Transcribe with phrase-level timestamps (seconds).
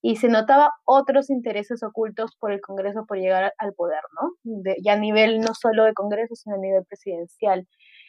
[0.00, 4.30] y se notaba otros intereses ocultos por el Congreso por llegar al poder, ¿no?
[4.44, 7.66] De, a nivel no solo de Congreso, sino a nivel presidencial.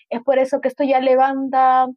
[0.09, 1.87] Es por eso que esto ya levanta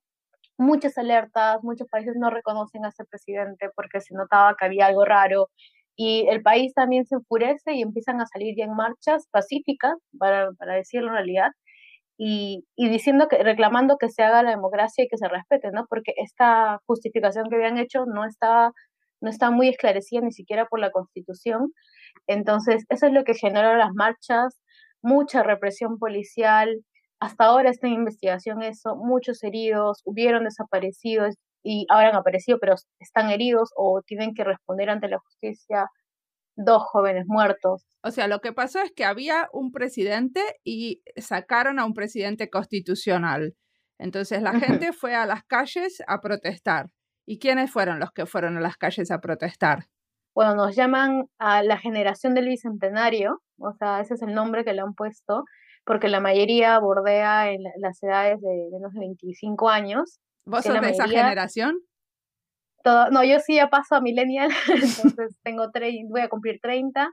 [0.59, 5.05] muchas alertas, muchos países no reconocen a ese presidente porque se notaba que había algo
[5.05, 5.51] raro
[5.97, 10.51] y el país también se enfurece y empiezan a salir ya en marchas pacíficas, para,
[10.59, 11.51] para decirlo en realidad,
[12.19, 15.87] y, y, diciendo que, reclamando que se haga la democracia y que se respete, ¿no?
[15.89, 18.73] Porque esta justificación que habían hecho no estaba
[19.23, 21.73] no está muy esclarecida ni siquiera por la Constitución.
[22.27, 24.61] Entonces, eso es lo que generó las marchas,
[25.03, 26.85] mucha represión policial.
[27.21, 32.75] Hasta ahora está en investigación eso, muchos heridos, hubieron desaparecidos y ahora han aparecido, pero
[32.99, 35.87] están heridos o tienen que responder ante la justicia
[36.57, 37.87] dos jóvenes muertos.
[38.03, 42.51] O sea, lo que pasó es que había un presidente y sacaron a un presidente
[42.51, 43.55] constitucional.
[43.99, 46.91] Entonces la gente fue a las calles a protestar.
[47.25, 49.87] ¿Y quiénes fueron los que fueron a las calles a protestar?
[50.35, 54.73] Bueno, nos llaman a la generación del bicentenario, o sea, ese es el nombre que
[54.73, 55.45] le han puesto,
[55.85, 60.21] porque la mayoría bordea en las edades de menos de 25 años.
[60.45, 61.77] ¿Vos sos de esa generación?
[63.11, 65.71] no, yo sí ya paso a millennial, entonces tengo
[66.11, 67.11] voy a cumplir 30,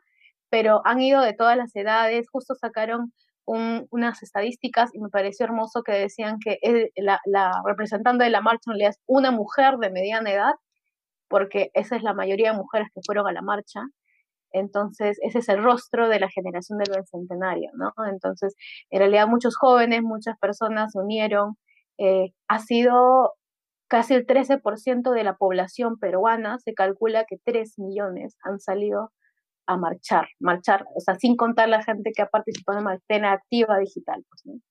[0.50, 3.14] pero han ido de todas las edades, justo sacaron
[3.46, 6.60] unas estadísticas y me pareció hermoso que decían que
[6.96, 7.20] la,
[7.66, 10.54] representante de la marcha en es una mujer de mediana edad,
[11.28, 13.82] porque esa es la mayoría de mujeres que fueron a la marcha.
[14.52, 17.92] Entonces, ese es el rostro de la generación del bicentenario, ¿no?
[18.08, 18.56] Entonces,
[18.92, 21.56] en realidad muchos jóvenes, muchas personas se unieron.
[22.00, 23.34] Eh, ha sido
[23.88, 29.12] casi el 13% de la población peruana, se calcula que 3 millones han salido
[29.68, 33.78] a marchar, marchar, o sea, sin contar la gente que ha participado en la activa
[33.80, 34.26] digital.
[34.30, 34.62] Pues, ¿no?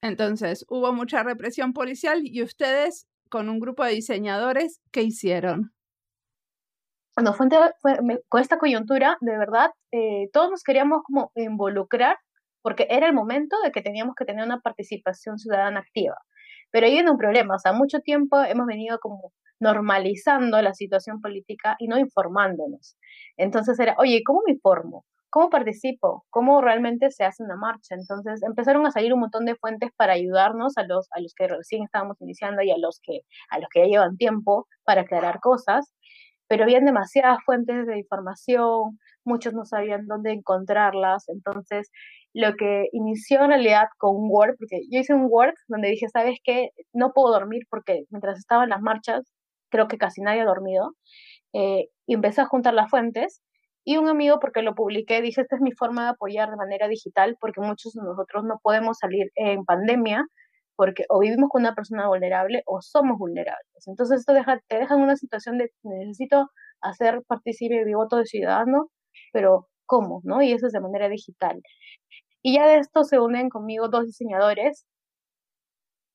[0.00, 5.72] Entonces, hubo mucha represión policial y ustedes, con un grupo de diseñadores, ¿qué hicieron?
[7.80, 12.16] Fue, con esta coyuntura, de verdad, eh, todos nos queríamos como involucrar
[12.68, 16.18] porque era el momento de que teníamos que tener una participación ciudadana activa.
[16.70, 21.22] Pero ahí viene un problema, o sea, mucho tiempo hemos venido como normalizando la situación
[21.22, 22.98] política y no informándonos.
[23.38, 25.06] Entonces era, oye, ¿cómo me informo?
[25.30, 26.26] ¿Cómo participo?
[26.28, 27.94] ¿Cómo realmente se hace una marcha?
[27.94, 31.48] Entonces empezaron a salir un montón de fuentes para ayudarnos a los, a los que
[31.48, 35.40] recién estábamos iniciando y a los, que, a los que ya llevan tiempo para aclarar
[35.40, 35.90] cosas,
[36.48, 41.90] pero habían demasiadas fuentes de información, muchos no sabían dónde encontrarlas, entonces
[42.38, 46.06] lo que inició en realidad con un Word, porque yo hice un Word donde dije,
[46.08, 46.70] ¿sabes qué?
[46.92, 49.32] No puedo dormir porque mientras estaba en las marchas
[49.70, 50.94] creo que casi nadie ha dormido,
[51.52, 53.42] eh, y empecé a juntar las fuentes.
[53.84, 56.88] Y un amigo, porque lo publiqué, dije, esta es mi forma de apoyar de manera
[56.88, 60.24] digital, porque muchos de nosotros no podemos salir en pandemia,
[60.76, 63.86] porque o vivimos con una persona vulnerable o somos vulnerables.
[63.86, 66.50] Entonces esto deja, te deja en una situación de necesito
[66.82, 68.88] hacer partícipe mi voto de ciudadano,
[69.32, 70.20] pero ¿cómo?
[70.24, 70.42] ¿no?
[70.42, 71.60] Y eso es de manera digital.
[72.42, 74.86] Y ya de esto se unen conmigo dos diseñadores,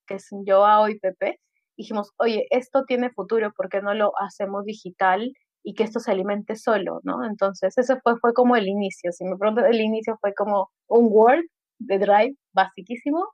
[0.08, 1.40] que son Joao y Pepe,
[1.78, 5.32] dijimos, oye, esto tiene futuro, ¿por qué no lo hacemos digital
[5.64, 7.26] y que esto se alimente solo, ¿no?
[7.26, 9.12] Entonces, ese fue, fue como el inicio.
[9.12, 11.46] Si me pregunto, el inicio fue como un Word
[11.80, 13.26] de Drive basiquísimo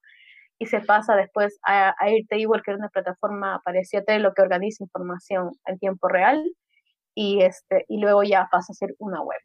[0.59, 4.41] y se pasa después a, a Airtable, que era una plataforma parecida a lo que
[4.41, 6.43] organiza información en tiempo real
[7.15, 9.41] y, este, y luego ya pasa a ser una web.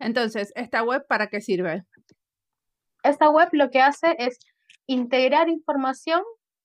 [0.00, 1.84] Entonces, ¿esta web para qué sirve?
[3.04, 4.38] Esta web lo que hace es
[4.86, 6.22] integrar información,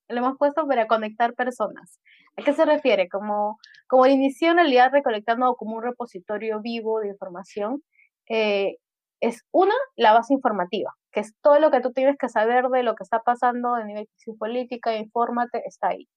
[0.07, 2.00] le hemos puesto para conectar personas.
[2.38, 3.09] ¿A qué se refiere?
[3.09, 7.83] Como, como inició en realidad recolectando como un repositorio vivo de información,
[8.30, 8.77] eh,
[9.19, 12.83] es una, la base informativa, que es todo lo que tú tienes que saber de
[12.83, 16.07] lo que está pasando a nivel de política, infórmate, está ahí.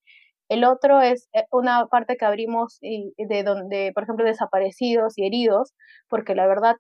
[0.49, 5.75] El otro es eh, una parte que abrimos de donde, por ejemplo, desaparecidos y heridos,
[6.09, 6.77] porque la verdad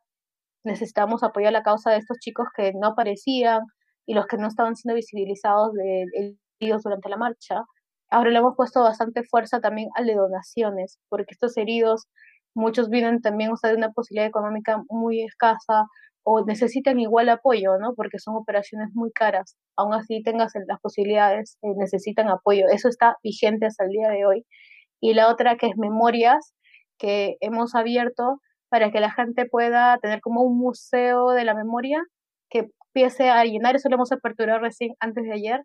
[0.64, 3.62] necesitamos apoyar la causa de estos chicos que no aparecían
[4.06, 7.62] y los que no estaban siendo visibilizados de, heridos durante la marcha.
[8.10, 12.06] Ahora le hemos puesto bastante fuerza también al de donaciones, porque estos heridos,
[12.54, 15.86] muchos vienen también o de una posibilidad económica muy escasa
[16.24, 17.94] o necesitan igual apoyo, ¿no?
[17.94, 19.56] Porque son operaciones muy caras.
[19.76, 22.66] Aún así tengas las posibilidades, eh, necesitan apoyo.
[22.70, 24.44] Eso está vigente hasta el día de hoy.
[25.00, 26.54] Y la otra que es memorias,
[26.98, 28.40] que hemos abierto
[28.72, 32.02] para que la gente pueda tener como un museo de la memoria
[32.48, 33.76] que empiece a llenar.
[33.76, 35.60] Eso lo hemos aperturado recién antes de ayer.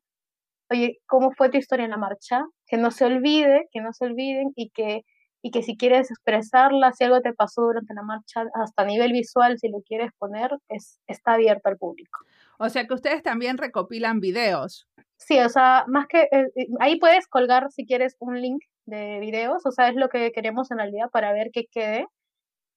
[0.69, 2.43] Oye, ¿cómo fue tu historia en la marcha?
[2.65, 5.03] Que no se olvide, que no se olviden y que
[5.41, 9.13] y que si quieres expresarla, si algo te pasó durante la marcha, hasta a nivel
[9.13, 12.19] visual, si lo quieres poner, es, está abierto al público.
[12.59, 14.85] O sea que ustedes también recopilan videos.
[15.15, 19.19] Sí, o sea, más que eh, eh, ahí puedes colgar si quieres un link de
[19.21, 22.07] videos, o sea, es lo que queremos en realidad para ver qué quede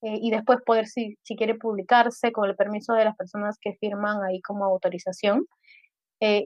[0.02, 3.74] eh, y después poder, si, si quiere publicarse con el permiso de las personas que
[3.80, 5.46] firman ahí como autorización.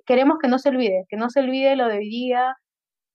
[0.07, 2.57] queremos que no se olvide, que no se olvide lo de hoy día,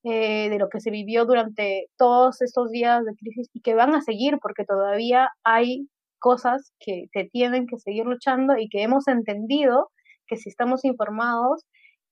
[0.06, 3.94] eh, de lo que se vivió durante todos estos días de crisis y que van
[3.94, 5.89] a seguir porque todavía hay
[6.19, 9.89] cosas que se tienen que seguir luchando y que hemos entendido
[10.25, 11.65] que si estamos informados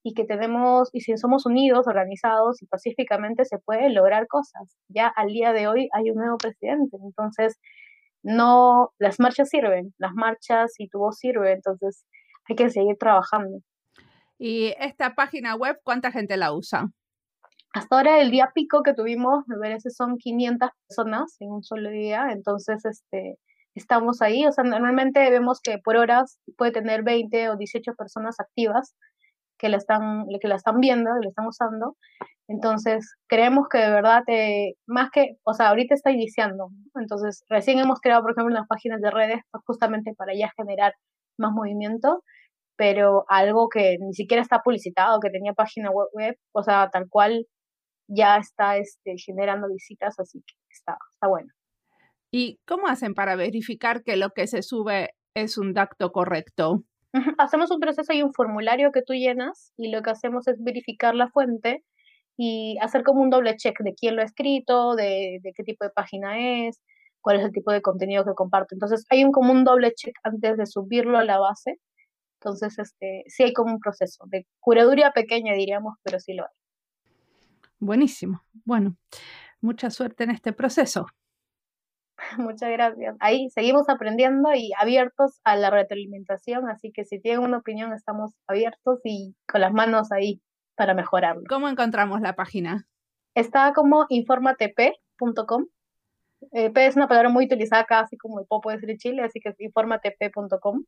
[0.04, 4.76] y que tenemos, y si somos unidos, organizados y pacíficamente se puede lograr cosas.
[4.90, 7.58] Ya al día de hoy hay un nuevo presidente, entonces
[8.28, 12.06] no, las marchas sirven, las marchas y tu voz sirve, entonces
[12.50, 13.60] hay que seguir trabajando.
[14.38, 16.88] ¿Y esta página web cuánta gente la usa?
[17.74, 21.90] Hasta ahora el día pico que tuvimos, me parece, son 500 personas en un solo
[21.90, 23.38] día, entonces este,
[23.76, 28.42] estamos ahí, o sea, normalmente vemos que por horas puede tener 20 o 18 personas
[28.42, 28.94] activas
[29.58, 31.96] que la están, que la están viendo y la están usando,
[32.48, 37.80] entonces creemos que de verdad, eh, más que, o sea, ahorita está iniciando, entonces recién
[37.80, 40.94] hemos creado, por ejemplo, unas páginas de redes justamente para ya generar
[41.38, 42.24] más movimiento,
[42.78, 47.08] pero algo que ni siquiera está publicitado, que tenía página web, web o sea, tal
[47.10, 47.46] cual
[48.08, 51.52] ya está este, generando visitas, así que está, está bueno.
[52.32, 56.84] ¿Y cómo hacen para verificar que lo que se sube es un dato correcto?
[57.38, 61.16] Hacemos un proceso y un formulario que tú llenas y lo que hacemos es verificar
[61.16, 61.84] la fuente
[62.38, 65.92] y hacer como un doble check de quién lo ha escrito, de, qué tipo de
[65.92, 66.82] página es,
[67.22, 68.76] cuál es el tipo de contenido que comparte.
[68.76, 71.80] Entonces hay un como un doble check antes de subirlo a la base.
[72.40, 76.54] Entonces, este, sí hay como un proceso de curaduría pequeña, diríamos, pero sí lo hay.
[77.80, 78.44] Buenísimo.
[78.64, 78.96] Bueno,
[79.60, 81.08] mucha suerte en este proceso.
[82.38, 83.16] Muchas gracias.
[83.20, 88.32] Ahí seguimos aprendiendo y abiertos a la retroalimentación, así que si tienen una opinión estamos
[88.48, 90.42] abiertos y con las manos ahí
[90.76, 91.44] para mejorarlo.
[91.50, 92.88] ¿Cómo encontramos la página?
[93.36, 95.66] Está como informatp.com.
[96.52, 99.50] Eh, P es una palabra muy utilizada casi como el popo de Chile, así que
[99.50, 100.86] es informatp.com.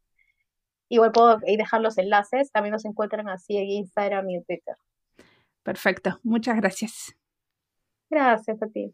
[0.89, 4.75] Igual puedo ahí dejar los enlaces, también nos encuentran así en Instagram y Twitter.
[5.63, 7.15] Perfecto, muchas gracias.
[8.09, 8.93] Gracias a ti.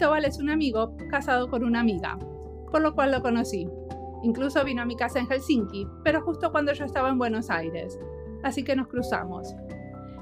[0.00, 2.18] Cristóbal es un amigo casado con una amiga,
[2.70, 3.68] por lo cual lo conocí.
[4.22, 8.00] Incluso vino a mi casa en Helsinki, pero justo cuando yo estaba en Buenos Aires,
[8.42, 9.54] así que nos cruzamos.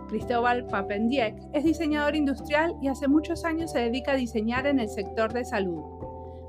[0.09, 4.89] Cristóbal Papendiek es diseñador industrial y hace muchos años se dedica a diseñar en el
[4.89, 5.81] sector de salud.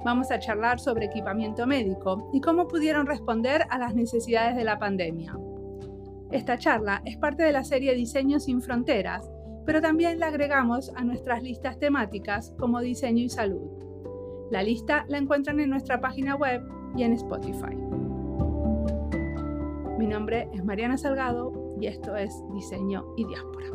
[0.03, 4.79] Vamos a charlar sobre equipamiento médico y cómo pudieron responder a las necesidades de la
[4.79, 5.38] pandemia.
[6.31, 9.29] Esta charla es parte de la serie Diseño sin Fronteras,
[9.65, 13.69] pero también la agregamos a nuestras listas temáticas como diseño y salud.
[14.51, 16.61] La lista la encuentran en nuestra página web
[16.95, 17.75] y en Spotify.
[19.97, 23.67] Mi nombre es Mariana Salgado y esto es Diseño y Diáspora.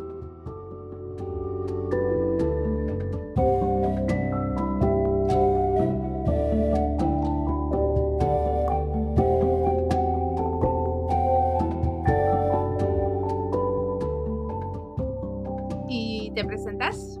[16.45, 17.19] Te presentás?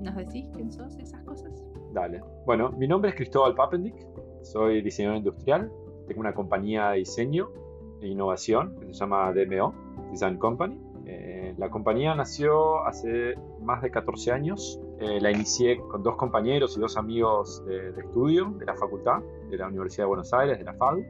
[0.00, 1.64] ¿Nos decís quién sos esas cosas?
[1.92, 2.22] Dale.
[2.46, 3.96] Bueno, mi nombre es Cristóbal Papendick,
[4.42, 5.72] soy diseñador industrial,
[6.06, 7.50] tengo una compañía de diseño
[8.00, 9.74] e innovación que se llama DMO,
[10.12, 10.80] Design Company.
[11.06, 14.80] Eh, la compañía nació hace más de 14 años.
[15.00, 19.20] Eh, la inicié con dos compañeros y dos amigos de, de, estudio de la facultad,
[19.50, 21.02] de la Universidad de Buenos Aires, de la FADU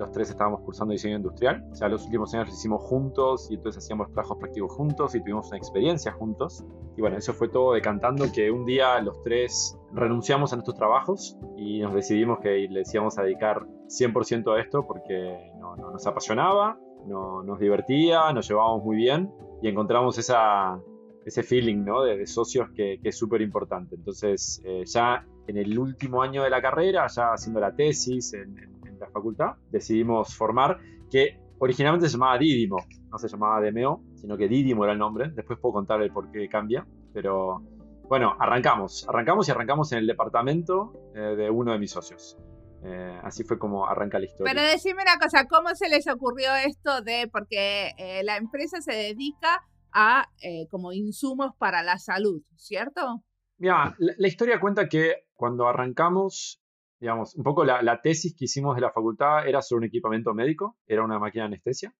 [0.00, 1.64] los tres estábamos cursando diseño industrial.
[1.70, 5.20] O sea, los últimos años lo hicimos juntos y entonces hacíamos trabajos prácticos juntos y
[5.20, 6.64] tuvimos una experiencia juntos.
[6.96, 11.36] Y bueno, eso fue todo decantando que un día los tres renunciamos a nuestros trabajos
[11.56, 16.78] y nos decidimos que le decíamos a dedicar 100% a esto porque no, nos apasionaba,
[17.06, 19.30] no, nos divertía, nos llevábamos muy bien
[19.62, 20.80] y encontramos esa,
[21.26, 22.02] ese feeling ¿no?
[22.02, 23.96] de, socios que, es súper importante.
[23.96, 28.56] Entonces, eh, ya en el último año de la carrera, ya haciendo la tesis en,
[28.58, 30.78] en la facultad, decidimos formar,
[31.10, 32.76] que originalmente se llamaba Didimo,
[33.10, 36.30] no se llamaba DMO, sino que Didimo era el nombre, después puedo contar el por
[36.30, 37.62] qué cambia, pero
[38.10, 42.36] bueno, arrancamos, arrancamos y arrancamos en el departamento eh, de uno de mis socios.
[42.82, 44.52] Eh, así fue como arranca la historia.
[44.52, 48.92] Pero decime una cosa, ¿cómo se les ocurrió esto de, porque eh, la empresa se
[48.92, 50.24] dedica a
[50.70, 53.24] como insumos para la salud, ¿cierto?
[53.58, 56.59] Mira, la, historia cuenta que cuando arrancamos
[57.00, 60.76] digamos, un poco la, tesis que hicimos de la facultad era sobre un equipamiento médico,
[60.86, 61.94] era una máquina de anestesia.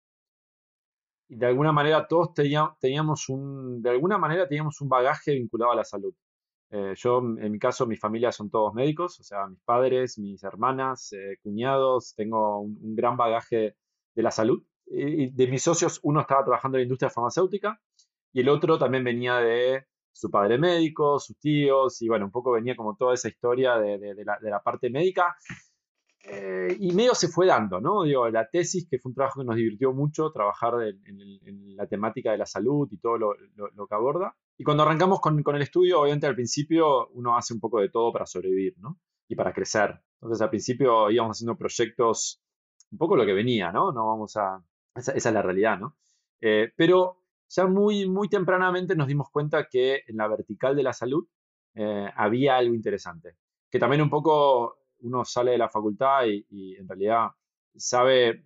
[1.29, 5.77] Y de alguna manera todos teníamos, un, de alguna manera teníamos un bagaje vinculado a
[5.77, 6.15] la salud.
[6.71, 10.43] Eh, yo, en mi caso, mi familia son todos médicos, o sea, mis padres, mis
[10.43, 13.77] hermanas, eh, cuñados, tengo un, gran bagaje
[14.15, 14.63] de la salud.
[14.87, 17.81] Y de mis socios, uno estaba trabajando en la industria farmacéutica
[18.33, 22.53] y el otro también venía de su padre médico, sus tíos, y bueno, un poco
[22.53, 25.37] venía como toda esa historia de, la, parte médica.
[26.23, 28.03] Eh, y medio se fue dando, ¿no?
[28.03, 32.33] Digo, la tesis, que fue un trabajo que nos divirtió mucho, trabajar en, la temática
[32.33, 33.35] de la salud y todo lo,
[33.89, 34.37] que aborda.
[34.59, 38.13] Y cuando arrancamos con, el estudio, obviamente al principio uno hace un poco de todo
[38.13, 38.99] para sobrevivir, ¿no?
[39.29, 39.99] Y para crecer.
[40.21, 42.43] Entonces al principio íbamos haciendo proyectos,
[42.93, 43.93] un poco lo que venía, ¿no?
[43.93, 44.63] No vamos a...
[44.95, 45.97] Esa, es la realidad, ¿no?
[46.41, 47.20] Eh, pero
[47.51, 51.27] ya muy, muy tempranamente nos dimos cuenta que en la vertical de la salud
[51.75, 53.37] eh, había algo interesante.
[53.69, 57.29] Que también un poco uno sale de la facultad y, en realidad
[57.75, 58.45] sabe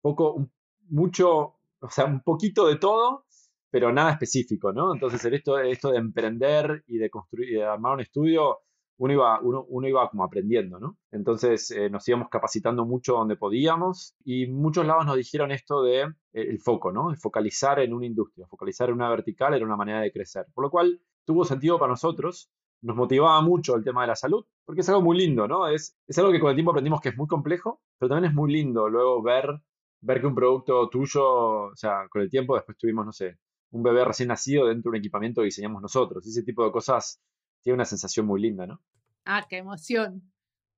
[0.00, 0.48] poco,
[0.88, 3.26] mucho, o sea, un poquito de todo,
[3.70, 4.92] pero nada específico, ¿no?
[4.92, 8.60] Entonces, esto, esto de emprender y de construir y de armar un estudio
[9.00, 10.98] uno iba, uno, uno iba como aprendiendo, ¿no?
[11.10, 16.02] Entonces eh, nos íbamos capacitando mucho donde podíamos y muchos lados nos dijeron esto de
[16.02, 17.08] eh, el foco, ¿no?
[17.10, 20.44] De focalizar en una industria, focalizar en una vertical era una manera de crecer.
[20.52, 22.50] Por lo cual tuvo sentido para nosotros,
[22.82, 25.66] nos motivaba mucho el tema de la salud, porque es algo muy lindo, ¿no?
[25.66, 28.36] Es, es algo que con el tiempo aprendimos que es muy complejo, pero también es
[28.36, 29.62] muy lindo luego ver,
[30.02, 33.38] ver que un producto tuyo, o sea, con el tiempo después tuvimos, no sé,
[33.70, 36.26] un bebé recién nacido dentro de un equipamiento que diseñamos nosotros.
[36.26, 37.18] Ese tipo de cosas
[37.62, 38.80] tiene una sensación muy linda, ¿no?
[39.24, 40.22] Ah, qué emoción.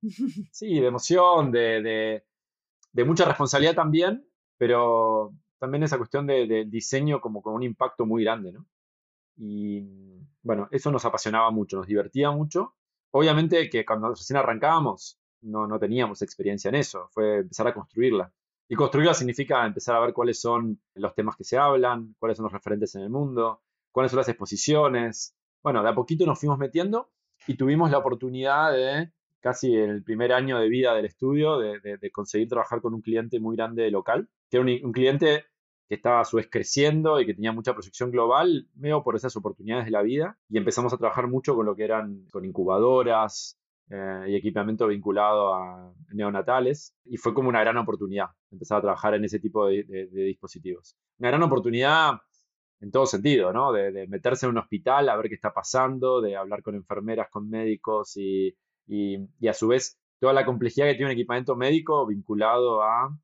[0.53, 2.25] Sí, de emoción, de,
[3.07, 4.27] mucha responsabilidad también,
[4.59, 8.67] pero también esa cuestión del diseño como con un impacto muy grande, ¿no?
[9.37, 9.83] Y
[10.43, 12.75] bueno, eso nos apasionaba mucho, nos divertía mucho.
[13.13, 18.33] Obviamente que cuando recién arrancábamos no, no teníamos experiencia en eso, fue empezar a construirla.
[18.69, 22.45] Y construirla significa empezar a ver cuáles son los temas que se hablan, cuáles son
[22.45, 26.59] los referentes en el mundo, cuáles son las exposiciones, bueno, de a poquito nos fuimos
[26.59, 27.11] metiendo
[27.47, 32.11] y tuvimos la oportunidad de, casi en el primer año de vida del estudio, de,
[32.11, 35.45] conseguir trabajar con un cliente muy grande local, que era un, cliente
[35.89, 39.37] que estaba a su vez creciendo y que tenía mucha proyección global, medio por esas
[39.37, 43.59] oportunidades de la vida, y empezamos a trabajar mucho con lo que eran con incubadoras
[43.91, 49.15] eh, y equipamiento vinculado a neonatales, y fue como una gran oportunidad empezar a trabajar
[49.15, 50.97] en ese tipo de dispositivos.
[51.19, 52.21] Una gran oportunidad
[52.83, 53.73] en todo sentido, ¿no?
[53.73, 57.49] De, meterse en un hospital a ver qué está pasando, de hablar con enfermeras, con
[57.49, 58.57] médicos y,
[59.49, 63.17] a su vez toda la complejidad que tiene un equipamiento médico vinculado a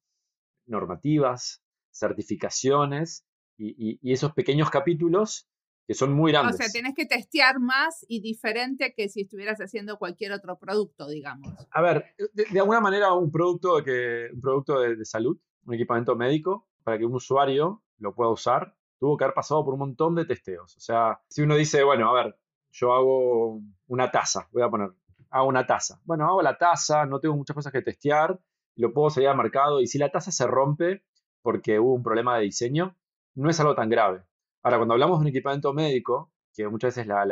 [0.67, 3.27] normativas, certificaciones
[3.59, 5.49] y, esos pequeños capítulos
[5.89, 6.55] que son muy grandes.
[6.55, 11.09] O sea, tienes que testear más y diferente que si estuvieras haciendo cualquier otro producto,
[11.09, 11.53] digamos.
[11.71, 16.69] A ver, de, alguna manera un producto, que, un producto de salud, un equipamiento médico,
[16.85, 20.25] para que un usuario lo pueda usar, tuvo que haber pasado por un montón de
[20.25, 20.77] testeos.
[20.77, 22.39] O sea, si uno dice, bueno, a ver,
[22.73, 24.91] yo hago una taza, voy a poner,
[25.31, 26.01] hago una taza.
[26.05, 28.39] Bueno, hago la taza, no tengo muchas cosas que testear,
[28.77, 31.05] lo puedo salir al mercado y si la taza se rompe
[31.43, 32.97] porque hubo un problema de diseño,
[33.35, 34.25] no es algo tan grave.
[34.63, 37.25] Ahora, cuando hablamos de un equipamiento médico, que muchas veces la,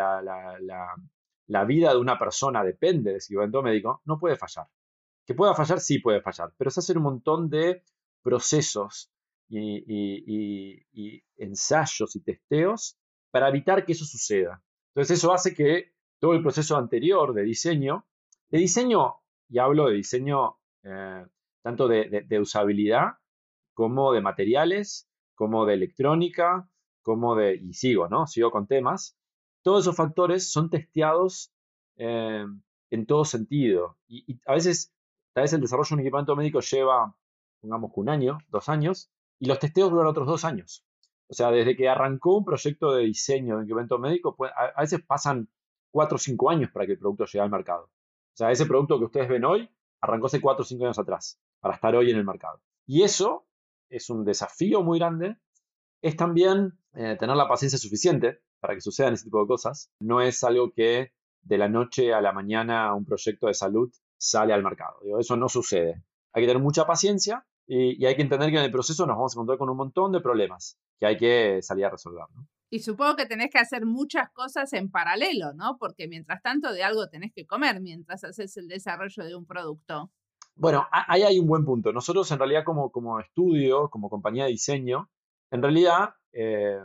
[1.46, 4.66] la vida de una persona depende de ese equipamiento médico, no puede fallar.
[5.24, 7.82] Que pueda fallar, sí puede fallar, pero se hacen un montón de
[8.22, 9.10] procesos
[9.48, 12.98] y, ensayos y testeos
[13.30, 14.62] para evitar que eso suceda.
[14.94, 18.06] Entonces eso hace que todo el proceso anterior de diseño,
[18.48, 19.16] de diseño,
[19.48, 21.26] y hablo de diseño eh,
[21.62, 23.18] tanto de, usabilidad
[23.74, 26.68] como de materiales, como de electrónica,
[27.02, 28.26] como de, y sigo, ¿no?
[28.26, 29.16] Sigo con temas.
[29.62, 31.52] Todos esos factores son testeados
[31.96, 32.46] eh,
[32.90, 33.98] en todo sentido.
[34.08, 34.92] Y, a veces,
[35.32, 37.14] tal vez el desarrollo de un equipamiento médico lleva,
[37.60, 40.84] pongamos, un año, dos años, y los testeos duran otros dos años.
[41.28, 45.00] O sea, desde que arrancó un proyecto de diseño de equipamiento médico, pues, a, veces
[45.04, 45.48] pasan
[45.90, 47.84] cuatro o cinco años para que el producto llegue al mercado.
[47.84, 49.68] O sea, ese producto que ustedes ven hoy
[50.00, 52.60] arrancó hace cuatro o cinco años atrás para estar hoy en el mercado.
[52.86, 53.46] Y eso
[53.88, 55.36] es un desafío muy grande.
[56.02, 59.90] Es también eh, tener la paciencia suficiente para que sucedan ese tipo de cosas.
[60.00, 61.12] No es algo que
[61.42, 65.00] de la noche a la mañana un proyecto de salud sale al mercado.
[65.18, 66.04] eso no sucede.
[66.32, 69.32] Hay que tener mucha paciencia y, hay que entender que en el proceso nos vamos
[69.32, 72.24] a encontrar con un montón de problemas que hay que salir a resolver.
[72.70, 75.76] Y supongo que tenés que hacer muchas cosas en paralelo, ¿no?
[75.78, 80.10] Porque mientras tanto de algo tenés que comer mientras haces el desarrollo de un producto.
[80.54, 81.92] Bueno, ahí hay un buen punto.
[81.92, 85.10] Nosotros en realidad como, como estudio, como compañía de diseño,
[85.50, 86.78] en realidad eh,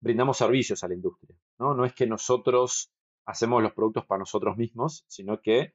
[0.00, 1.36] brindamos servicios a la industria.
[1.58, 1.74] ¿no?
[1.74, 2.92] no es que nosotros
[3.24, 5.74] hacemos los productos para nosotros mismos, sino que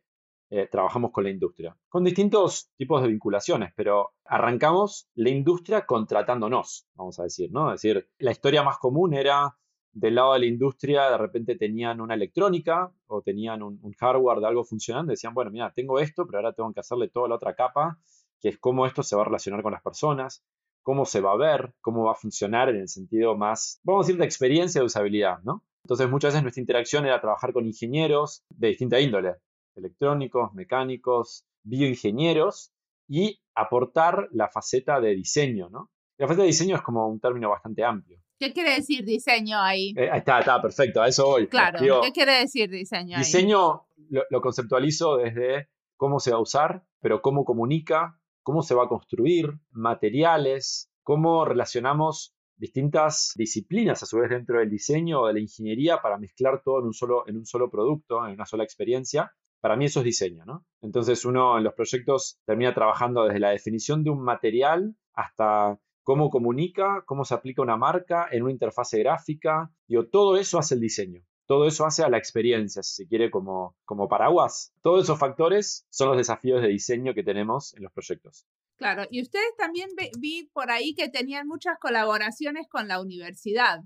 [0.53, 6.89] eh, trabajamos con la industria, con distintos tipos de vinculaciones, pero arrancamos la industria contratándonos,
[6.93, 7.73] vamos a decir, ¿no?
[7.73, 9.55] Es decir, la historia más común era
[9.93, 14.47] del lado de la industria, de repente tenían una electrónica o tenían un, hardware de
[14.47, 17.55] algo funcionando, decían, bueno, mira, tengo esto, pero ahora tengo que hacerle toda la otra
[17.55, 17.97] capa,
[18.41, 20.43] que es cómo esto se va a relacionar con las personas,
[20.83, 24.07] cómo se va a ver, cómo va a funcionar en el sentido más, vamos a
[24.07, 25.63] decir, de experiencia de usabilidad, ¿no?
[25.85, 29.35] Entonces muchas veces nuestra interacción era trabajar con ingenieros de distinta índole,
[29.75, 32.71] electrónicos, mecánicos, bioingenieros
[33.07, 35.89] y aportar la faceta de diseño, ¿no?
[36.17, 38.19] La faceta de diseño es como un término bastante amplio.
[38.39, 39.93] ¿Qué quiere decir diseño ahí?
[39.95, 41.47] Eh, está, está, perfecto, a eso voy.
[41.47, 43.23] Claro, ¿qué quiere decir diseño ahí?
[43.23, 48.85] Diseño lo, conceptualizo desde cómo se va a usar, pero cómo comunica, cómo se va
[48.85, 55.33] a construir, materiales, cómo relacionamos distintas disciplinas a su vez dentro del diseño o de
[55.33, 58.63] la ingeniería para mezclar todo en un solo, en un solo producto, en una sola
[58.63, 59.31] experiencia.
[59.61, 60.65] Para mí eso es diseño, ¿no?
[60.81, 66.29] Entonces uno en los proyectos termina trabajando desde la definición de un material hasta cómo
[66.29, 69.71] comunica, cómo se aplica una marca en una interfase gráfica.
[69.87, 71.23] Digo, todo eso hace el diseño.
[71.45, 74.73] Todo eso hace a la experiencia, si se quiere, como, como paraguas.
[74.81, 78.47] Todos esos factores son los desafíos de diseño que tenemos en los proyectos.
[78.77, 83.81] Claro, y ustedes también vi por ahí que tenían muchas colaboraciones con la universidad.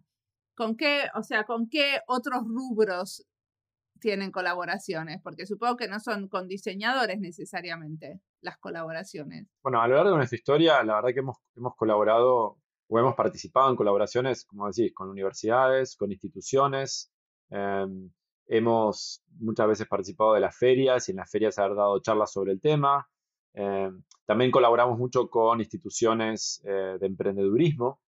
[0.56, 3.26] ¿Con qué, o sea, con qué otros rubros
[4.00, 5.22] tienen colaboraciones?
[5.22, 9.48] Porque supongo que no son con diseñadores necesariamente las colaboraciones.
[9.64, 13.16] Bueno, a lo largo de nuestra historia, la verdad que hemos, hemos colaborado o hemos
[13.16, 17.12] participado en colaboraciones, como decís, con universidades, con instituciones.
[17.50, 18.12] Em,
[18.48, 22.52] hemos muchas veces participado de las ferias y en las ferias haber dado charlas sobre
[22.52, 23.08] el tema.
[23.54, 28.00] Em, también colaboramos mucho con instituciones eh, de emprendedurismo.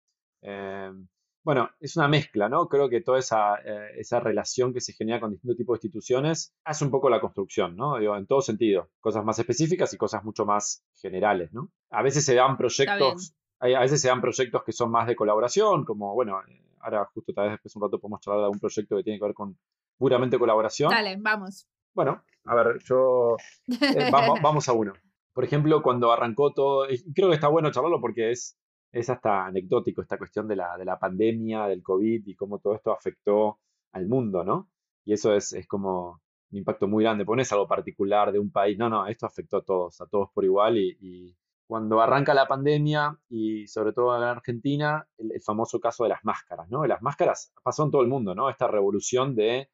[1.48, 2.68] Bueno, es una mezcla, ¿no?
[2.68, 6.84] Creo que toda eh, esa, relación que se genera con distintos tipos de instituciones hace
[6.84, 7.98] un poco la construcción, ¿no?
[7.98, 11.72] Digo, en todo sentido, cosas más específicas y cosas mucho más generales, ¿no?
[11.90, 15.86] A veces se dan proyectos, a veces se dan proyectos que son más de colaboración,
[15.86, 18.98] como, bueno, eh, ahora justo tal vez después un rato podemos charlar de un proyecto
[18.98, 19.58] que tiene que ver con
[19.98, 20.90] puramente colaboración.
[20.90, 21.66] Dale, vamos.
[21.94, 23.38] Bueno, a ver, yo...
[23.70, 24.92] Eh, vamos, vamos a uno.
[25.32, 28.58] Por ejemplo, cuando arrancó todo, creo que está bueno charlarlo porque es
[28.92, 32.76] es hasta anecdótico esta cuestión de la, de la pandemia, del COVID y cómo todo
[32.76, 33.60] esto afectó
[33.92, 34.70] al mundo, ¿no?
[35.06, 36.22] Y eso es, como
[36.52, 39.64] un impacto muy grande, pones algo particular de un país, no, no, esto afectó a
[39.64, 45.06] todos, a todos por igual y, cuando arranca la pandemia y sobre todo en Argentina,
[45.18, 46.86] el, famoso caso de las máscaras, ¿no?
[46.86, 48.50] Las máscaras pasó en todo el mundo, ¿no?
[48.50, 49.70] Esta revolución de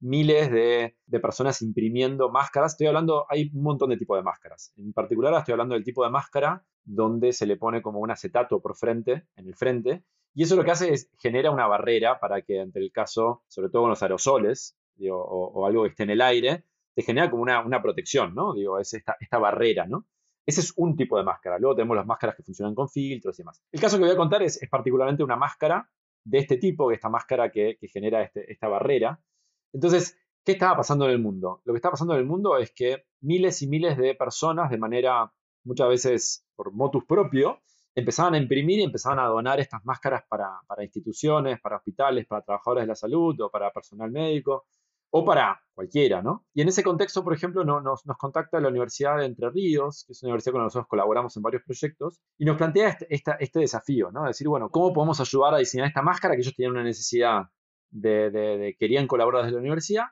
[0.00, 2.72] miles de, de, personas imprimiendo máscaras.
[2.72, 4.72] Estoy hablando, hay un montón de tipos de máscaras.
[4.76, 8.60] En particular estoy hablando del tipo de máscara donde se le pone como un acetato
[8.60, 10.04] por frente, en el frente,
[10.36, 13.70] y eso lo que hace es genera una barrera para que ante el caso, sobre
[13.70, 14.76] todo con los aerosoles
[15.10, 18.52] o, algo que esté en el aire, te genera como una, una protección, ¿no?
[18.52, 20.06] Digo, es esta, esta barrera, ¿no?
[20.44, 21.58] Ese es un tipo de máscara.
[21.58, 23.62] Luego tenemos las máscaras que funcionan con filtros y demás.
[23.72, 25.90] El caso que voy a contar es, es particularmente una máscara
[26.22, 29.18] de este tipo, esta máscara que, que genera este, esta barrera.
[29.72, 31.60] Entonces, ¿qué estaba pasando en el mundo?
[31.64, 34.78] Lo que está pasando en el mundo es que miles y miles de personas de
[34.78, 35.32] manera
[35.66, 37.60] muchas veces por motus propio,
[37.94, 42.84] empezaban a imprimir y empezaban a donar estas máscaras para, instituciones, para hospitales, para trabajadores
[42.84, 44.66] de la salud o para personal médico
[45.10, 46.44] o para cualquiera, ¿no?
[46.52, 50.22] Y en ese contexto, por ejemplo, nos, contacta la Universidad de Entre Ríos, que es
[50.22, 53.60] una universidad con la que nosotros colaboramos en varios proyectos, y nos plantea este, este
[53.60, 54.24] desafío, ¿no?
[54.24, 57.44] Decir, bueno, ¿cómo podemos ayudar a diseñar esta máscara que ellos tenían una necesidad
[57.90, 60.04] de, querían colaborar desde la universidad.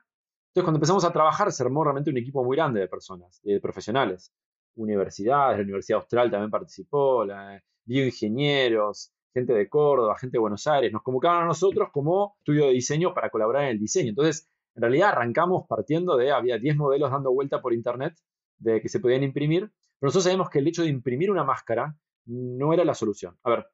[0.49, 3.59] Entonces, cuando empezamos a trabajar, se armó realmente un equipo muy grande de personas, de
[3.59, 4.31] profesionales.
[4.75, 10.91] Universidades, la Universidad Austral también participó, la, bioingenieros, gente de Córdoba, gente de Buenos Aires.
[10.91, 14.09] Nos convocaban a nosotros como estudio de diseño para colaborar en el diseño.
[14.09, 18.15] Entonces, en realidad arrancamos partiendo de, había 10 modelos dando vuelta por internet
[18.57, 21.95] de que se podían imprimir, pero nosotros sabemos que el hecho de imprimir una máscara
[22.25, 23.37] no era la solución.
[23.43, 23.67] A ver,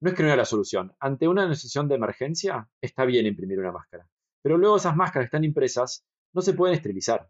[0.00, 0.94] no es que no era la solución.
[1.00, 4.08] Ante una situación de emergencia, está bien imprimir una máscara.
[4.42, 7.28] Pero luego esas máscaras que están impresas no se pueden esterilizar.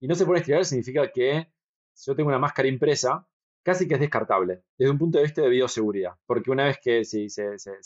[0.00, 1.52] Y no se pueden esterilizar significa que
[1.94, 3.26] si yo tengo una máscara impresa,
[3.62, 6.14] casi que es descartable desde un punto de vista de bioseguridad.
[6.26, 7.26] Porque una vez que se,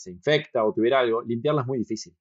[0.07, 2.15] infecta o tuviera algo, limpiarla es muy difícil.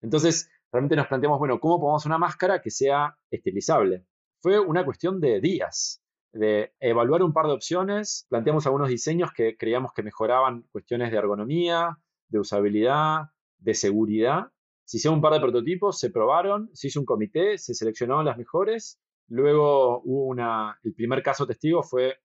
[0.00, 4.06] Entonces, realmente nos planteamos, bueno, ¿cómo podemos una máscara que sea estilizable?
[4.40, 6.00] Fue una cuestión de días,
[6.32, 11.16] de evaluar un par de opciones, planteamos algunos diseños que creíamos que mejoraban cuestiones de
[11.16, 14.52] ergonomía, de usabilidad, de seguridad.
[14.84, 18.38] Se hicieron un par de prototipos, se probaron, se hizo un comité, se seleccionaron las
[18.38, 19.00] mejores.
[19.28, 22.18] Luego hubo una, el primer caso testigo fue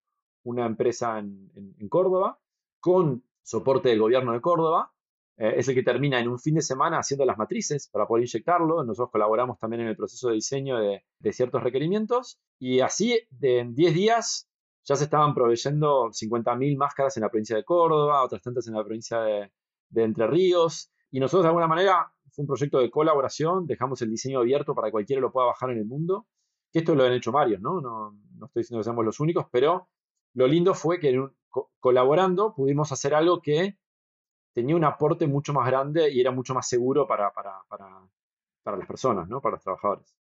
[0.44, 2.40] una empresa en Córdoba
[2.80, 4.94] con soporte del gobierno de Córdoba,
[5.38, 8.26] eh, es el que termina en un fin de semana haciendo las matrices para poder
[8.26, 8.84] inyectarlo.
[8.84, 12.40] Nosotros colaboramos también en el proceso de diseño de, ciertos requerimientos.
[12.60, 14.48] Y así, en 10 días,
[14.84, 18.84] ya se estaban proveyendo 50.000 máscaras en la provincia de Córdoba, otras tantas en la
[18.84, 19.52] provincia de,
[19.96, 20.92] Entre Ríos.
[21.12, 23.66] Y nosotros, de alguna manera, fue un proyecto de colaboración.
[23.66, 26.28] Dejamos el diseño abierto para que cualquiera lo pueda bajar en el mundo.
[26.72, 27.82] Que esto lo han hecho varios, ¿no?
[27.82, 29.90] No, no estoy diciendo que seamos los únicos, pero
[30.34, 31.16] lo lindo fue que
[31.80, 33.78] colaborando pudimos hacer algo que
[34.54, 38.88] tenía un aporte mucho más grande y era mucho más seguro para, para, para, las
[38.88, 39.42] personas, ¿no?
[39.42, 40.16] para los trabajadores.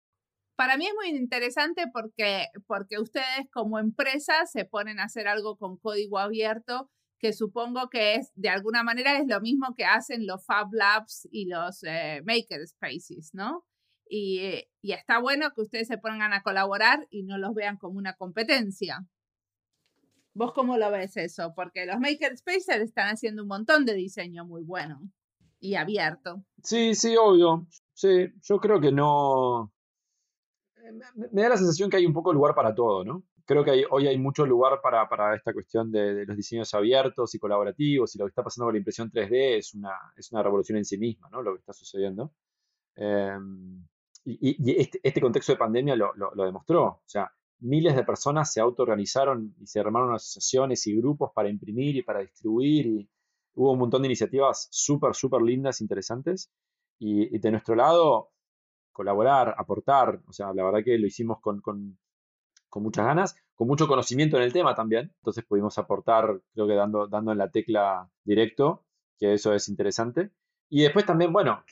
[0.57, 5.57] Para mí es muy interesante porque, porque ustedes como empresa se ponen a hacer algo
[5.57, 10.27] con código abierto que supongo que es de alguna manera es lo mismo que hacen
[10.27, 13.65] los Fab Labs y los eh, Maker Spaces, ¿no?
[14.09, 17.99] Y, y, está bueno que ustedes se pongan a colaborar y no los vean como
[17.99, 19.07] una competencia.
[20.33, 21.53] ¿Vos cómo lo ves eso?
[21.55, 25.01] Porque los makerspaces están haciendo un montón de diseño muy bueno
[25.59, 26.43] y abierto.
[26.63, 27.67] Sí, sí, obvio.
[27.93, 29.73] Sí, yo creo que no.
[30.77, 30.93] Eh,
[31.33, 33.25] me, da la sensación que hay un poco lugar para todo, ¿no?
[33.45, 37.39] Creo que hoy hay mucho lugar para, para esta cuestión de, los diseños abiertos y
[37.39, 40.79] colaborativos y lo que está pasando con la impresión 3D es una, es una revolución
[40.79, 41.43] en sí misma, ¿no?
[41.43, 42.33] Lo que está sucediendo.
[42.95, 43.85] Em,
[44.25, 46.85] y, este, este, contexto de pandemia lo, lo, lo demostró.
[46.85, 51.97] O sea, miles de personas se autoorganizaron y se armaron asociaciones y grupos para imprimir
[51.97, 53.09] y para distribuir
[53.55, 56.51] hubo un montón de iniciativas súper, súper lindas, interesantes.
[56.99, 58.31] Y, de nuestro lado,
[58.93, 61.99] colaborar, aportar, o sea, la verdad que lo hicimos con, con,
[62.75, 65.13] muchas ganas, con mucho conocimiento en el tema también.
[65.17, 68.85] Entonces pudimos aportar, creo que dando, dando en la tecla directo,
[69.19, 70.31] que eso es interesante.
[70.69, 71.65] Y después también, bueno,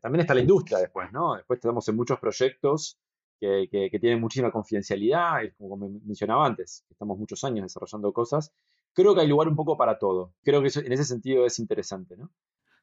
[0.00, 1.36] también está la industria después, ¿no?
[1.36, 2.98] Después estamos en muchos proyectos
[3.40, 8.52] que, tienen muchísima confidencialidad, y como mencionaba antes, estamos muchos años desarrollando cosas.
[8.92, 10.34] Creo que hay lugar un poco para todo.
[10.42, 12.30] Creo que eso, en ese sentido es interesante, ¿no?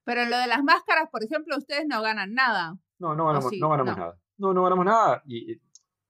[0.04, 2.78] Pero en lo de las máscaras, por ejemplo, ustedes no ganan nada.
[2.98, 4.18] No, no ganamos, no ganamos nada.
[4.38, 5.60] No, no ganamos nada y,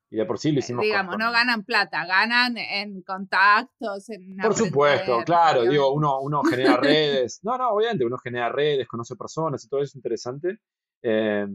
[0.10, 0.84] de por sí lo hicimos.
[0.84, 4.38] Digamos, no ganan plata, ganan en contactos, en...
[4.38, 7.40] Por supuesto, claro, digo, uno, uno genera redes.
[7.44, 10.60] No, no, obviamente, uno genera redes, conoce personas y todo eso es interesante.
[11.02, 11.46] Eh,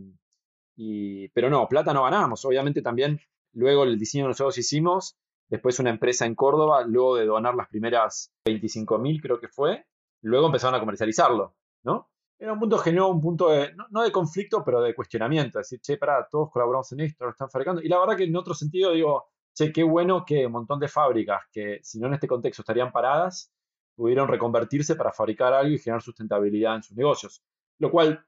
[1.35, 2.45] pero no, plata no ganamos.
[2.45, 3.21] Obviamente también
[3.53, 5.17] luego el diseño que nosotros hicimos,
[5.49, 9.85] después una empresa en Córdoba, luego de donar las primeras 25 mil creo que fue,
[10.23, 12.09] luego empezaron a comercializarlo, ¿no?
[12.39, 15.97] Era un punto generó un punto de, no, de conflicto, pero de cuestionamiento, decir, che,
[15.97, 17.81] pará, todos colaboramos en esto, lo están fabricando.
[17.81, 20.89] Y la verdad que en otro sentido digo, che, qué bueno que un montón de
[20.89, 23.53] fábricas que si no en este contexto estarían paradas,
[23.95, 27.45] pudieron reconvertirse para fabricar algo y generar sustentabilidad en sus negocios,
[27.79, 28.27] lo cual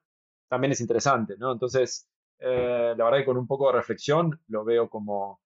[0.49, 1.51] también es interesante, ¿no?
[1.51, 5.41] Entonces, eh, la verdad que con un poco de reflexión lo veo como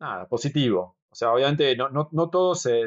[0.00, 0.96] nada, positivo.
[1.10, 2.86] O sea, obviamente no, no, no todo se,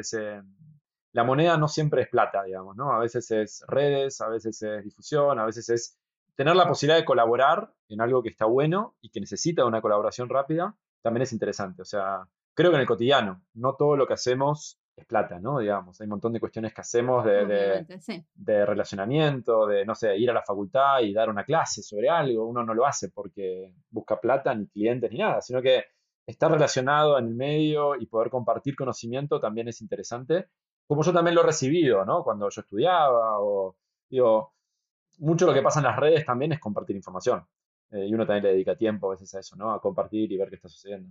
[1.12, 2.92] La moneda no siempre es plata, digamos, ¿no?
[2.92, 5.98] A veces es redes, a veces es difusión, a veces es
[6.36, 10.28] tener la posibilidad de colaborar en algo que está bueno y que necesita una colaboración
[10.28, 11.82] rápida, también es interesante.
[11.82, 15.58] O sea, creo que en el cotidiano, no todo lo que hacemos es plata, ¿no?
[15.58, 17.84] Digamos, hay un montón de cuestiones que hacemos de,
[18.34, 22.46] de, relacionamiento, de, no sé, ir a la facultad y dar una clase sobre algo.
[22.46, 25.84] Uno no lo hace porque busca plata, ni clientes, ni nada, sino que
[26.26, 30.48] estar relacionado en el medio y poder compartir conocimiento también es interesante,
[30.86, 32.22] como yo también lo he recibido, ¿no?
[32.22, 33.76] Cuando yo estudiaba o,
[34.08, 34.54] digo,
[35.18, 37.46] mucho lo que pasa en las redes también es compartir información.
[37.90, 39.72] Eh, y uno también le dedica tiempo a veces a eso, ¿no?
[39.72, 41.10] A compartir y ver qué está sucediendo.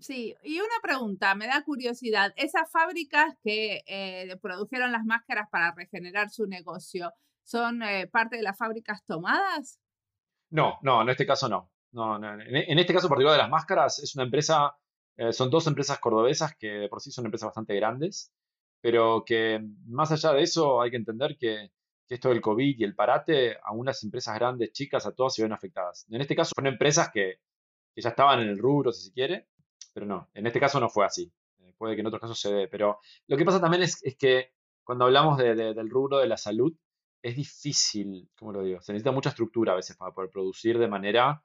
[0.00, 2.32] Sí, y una pregunta, me da curiosidad.
[2.36, 7.12] ¿Esas fábricas que eh, produjeron las máscaras para regenerar su negocio
[7.44, 9.78] son eh, parte de las fábricas tomadas?
[10.50, 11.70] No, no, en este caso no.
[11.92, 14.74] no, En, este caso particular de las máscaras, es una empresa,
[15.16, 18.32] eh, son dos empresas cordobesas que de por sí son empresas bastante grandes,
[18.80, 21.70] pero que más allá de eso hay que entender que,
[22.08, 25.52] esto del COVID y el parate, a unas empresas grandes, chicas, a todas se ven
[25.52, 26.08] afectadas.
[26.10, 27.36] En este caso fueron empresas que,
[27.94, 29.46] ya estaban en el rubro, si se quiere,
[29.92, 31.32] pero no, en este caso no fue así.
[31.60, 34.52] Eh, puede que en otros casos se dé, pero lo que pasa también es, que
[34.84, 36.72] cuando hablamos del rubro de la salud,
[37.22, 38.80] es difícil, ¿cómo lo digo?
[38.80, 41.42] Se necesita mucha estructura a veces para poder producir de manera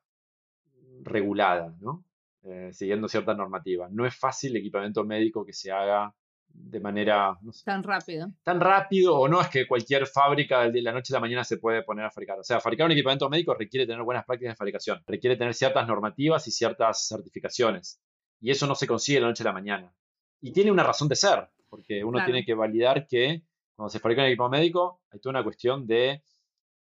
[1.02, 2.06] regulada, ¿no?
[2.44, 3.88] Eh, siguiendo cierta normativa.
[3.92, 6.14] No es fácil el equipamiento médico que se haga
[6.48, 7.38] de manera...
[7.66, 8.32] tan rápido.
[8.44, 11.58] Tan rápido o no es que cualquier fábrica de la noche a la mañana se
[11.58, 12.40] puede poner a fabricar.
[12.40, 15.88] O sea, fabricar un equipamiento médico requiere tener buenas prácticas de fabricación, requiere tener ciertas
[15.88, 18.00] normativas y ciertas certificaciones.
[18.40, 19.94] Y eso no se consigue de la noche a la mañana.
[20.42, 23.44] Y tiene una razón de ser, porque uno tiene que validar que
[23.76, 26.24] cuando se fabrica un equipo médico, hay toda una cuestión de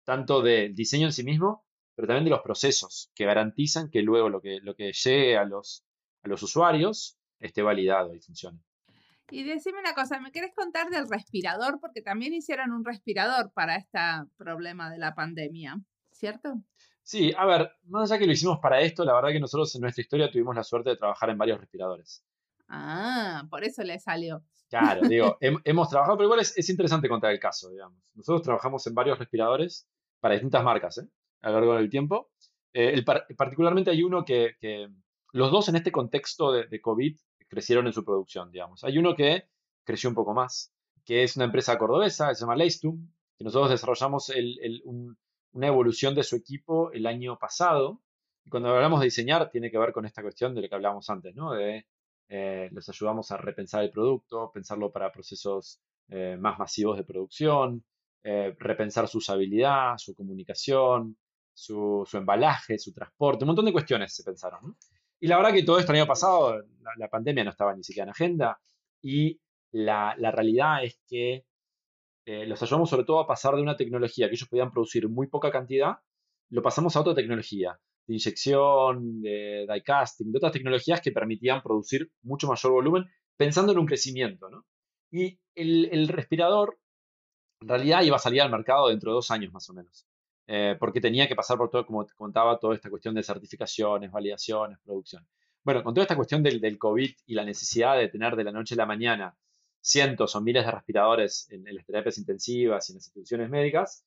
[0.04, 4.28] tanto del diseño en sí mismo, pero también de los procesos que garantizan que luego
[4.28, 5.84] lo que, lo que llegue a los,
[6.22, 8.60] a los usuarios esté validado y funcione.
[9.30, 11.78] Y decime una cosa, ¿me querés contar del respirador?
[11.80, 13.98] Porque también hicieron un respirador para este
[14.38, 15.78] problema de la pandemia,
[16.12, 16.62] ¿cierto?
[17.08, 19.80] Sí, a ver, más allá que lo hicimos para esto, la verdad que nosotros en
[19.80, 22.22] nuestra historia tuvimos la suerte de trabajar en varios respiradores.
[22.68, 24.44] Ah, por eso le salió.
[24.68, 27.98] Claro, digo, hemos trabajado, pero igual es, interesante contar el caso, digamos.
[28.14, 29.88] Nosotros trabajamos en varios respiradores
[30.20, 31.08] para distintas marcas, ¿eh?
[31.40, 32.30] A lo largo del tiempo.
[32.74, 33.02] Eh,
[33.38, 34.56] particularmente hay uno que,
[35.32, 37.16] los dos en este contexto de, COVID
[37.48, 38.84] crecieron en su producción, digamos.
[38.84, 39.48] Hay uno que
[39.82, 40.74] creció un poco más,
[41.06, 44.30] que es una empresa cordobesa, se llama Leistum, que nosotros desarrollamos
[45.58, 48.00] una evolución de su equipo el año pasado.
[48.44, 51.10] Y cuando hablamos de diseñar, tiene que ver con esta cuestión de lo que hablábamos
[51.10, 51.52] antes, ¿no?
[51.52, 51.84] De
[52.28, 57.84] eh, les ayudamos a repensar el producto, pensarlo para procesos eh, más masivos de producción,
[58.22, 61.16] eh, repensar su usabilidad, su comunicación,
[61.52, 64.76] su, embalaje, su transporte, un montón de cuestiones se pensaron.
[65.18, 66.62] Y la verdad que todo esto el año pasado,
[66.96, 68.60] la, pandemia no estaba ni siquiera en agenda
[69.02, 69.40] y
[69.72, 71.47] la, la realidad es que
[72.46, 75.50] los ayudamos sobre todo a pasar de una tecnología que ellos podían producir muy poca
[75.50, 75.98] cantidad,
[76.50, 81.62] lo pasamos a otra tecnología de inyección, de die casting, de otras tecnologías que permitían
[81.62, 83.04] producir mucho mayor volumen,
[83.36, 84.48] pensando en un crecimiento.
[84.48, 84.64] ¿no?
[85.10, 86.78] Y el, respirador,
[87.60, 90.06] en realidad, iba a salir al mercado dentro de dos años más o menos,
[90.46, 94.10] eh, porque tenía que pasar por todo, como te contaba, toda esta cuestión de certificaciones,
[94.10, 95.26] validaciones, producción.
[95.62, 98.52] Bueno, con toda esta cuestión del, del COVID y la necesidad de tener de la
[98.52, 99.36] noche a la mañana
[99.88, 104.04] cientos o miles de respiradores en, en las terapias intensivas y en las instituciones médicas,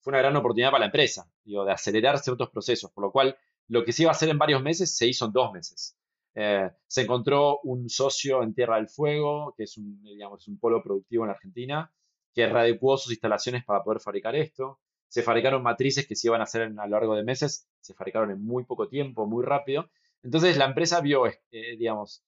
[0.00, 3.36] fue una gran oportunidad para la empresa, digo, de acelerar ciertos procesos, por lo cual
[3.68, 5.96] lo que se iba a hacer en varios meses se hizo en dos meses.
[6.34, 10.82] Eh, se encontró un socio en Tierra del Fuego, que es un, digamos, un polo
[10.82, 11.92] productivo en Argentina,
[12.34, 14.80] que readecuó sus instalaciones para poder fabricar esto.
[15.08, 18.30] Se fabricaron matrices que se iban a hacer a lo largo de meses, se fabricaron
[18.30, 19.90] en muy poco tiempo, muy rápido.
[20.22, 22.22] Entonces la empresa vio, eh, digamos,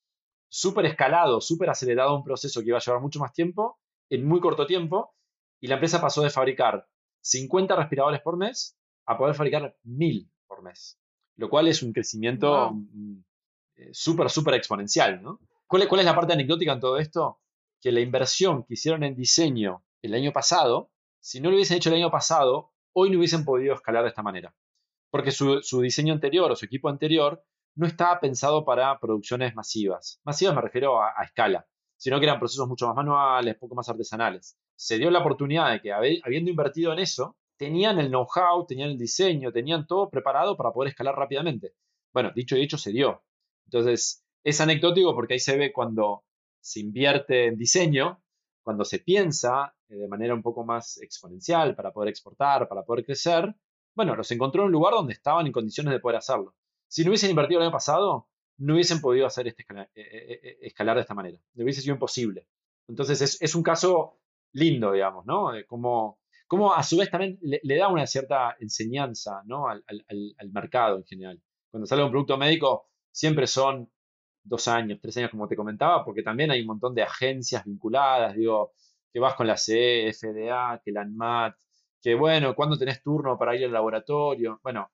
[0.54, 3.78] súper escalado, súper acelerado un proceso que iba a llevar mucho más tiempo,
[4.10, 5.14] en muy corto tiempo,
[5.58, 6.86] y la empresa pasó de fabricar
[7.22, 11.00] 50 respiradores por mes a poder fabricar 1000 por mes,
[11.36, 13.24] lo cual es un crecimiento mm,
[13.76, 15.22] eh, súper, súper exponencial.
[15.22, 15.40] ¿no?
[15.66, 17.40] ¿Cuál, ¿Cuál es la parte anecdótica en todo esto?
[17.80, 21.88] Que la inversión que hicieron en diseño el año pasado, si no lo hubiesen hecho
[21.88, 24.54] el año pasado, hoy no hubiesen podido escalar de esta manera.
[25.10, 27.42] Porque su, diseño anterior o su equipo anterior
[27.74, 30.20] no estaba pensado para producciones masivas.
[30.24, 34.56] Masivas me refiero a, escala, sino que eran procesos mucho más manuales, poco más artesanales
[34.82, 38.98] se dio la oportunidad de que habiendo invertido en eso, tenían el know-how, tenían el
[38.98, 41.74] diseño, tenían todo preparado para poder escalar rápidamente.
[42.12, 43.22] Bueno, dicho y hecho, se dio.
[43.66, 46.24] Entonces, es anecdótico porque ahí se ve cuando
[46.60, 48.24] se invierte en diseño,
[48.64, 53.04] cuando se piensa eh, de manera un poco más exponencial para poder exportar, para poder
[53.04, 53.54] crecer,
[53.94, 56.56] bueno, los encontró en un lugar donde estaban en condiciones de poder hacerlo.
[56.92, 58.28] Si no hubiesen invertido el año pasado,
[58.58, 60.02] no hubiesen podido hacer este escalar, eh,
[60.42, 61.38] eh, escalar de esta manera.
[61.54, 62.46] No hubiese sido imposible.
[62.86, 64.20] Entonces, es, un caso
[64.52, 65.52] lindo, digamos, ¿no?
[65.66, 66.18] Como,
[66.74, 69.68] a su vez también le, da una cierta enseñanza, ¿no?
[69.68, 69.82] Al,
[70.52, 71.42] mercado en general.
[71.70, 73.90] Cuando sale un producto médico, siempre son
[74.44, 78.36] dos años, tres años, como te comentaba, porque también hay un montón de agencias vinculadas,
[78.36, 78.74] digo,
[79.10, 81.56] que vas con la CE, FDA, que la ANMAT,
[82.02, 84.60] que bueno, ¿cuándo tenés turno para ir al laboratorio?
[84.62, 84.90] Bueno,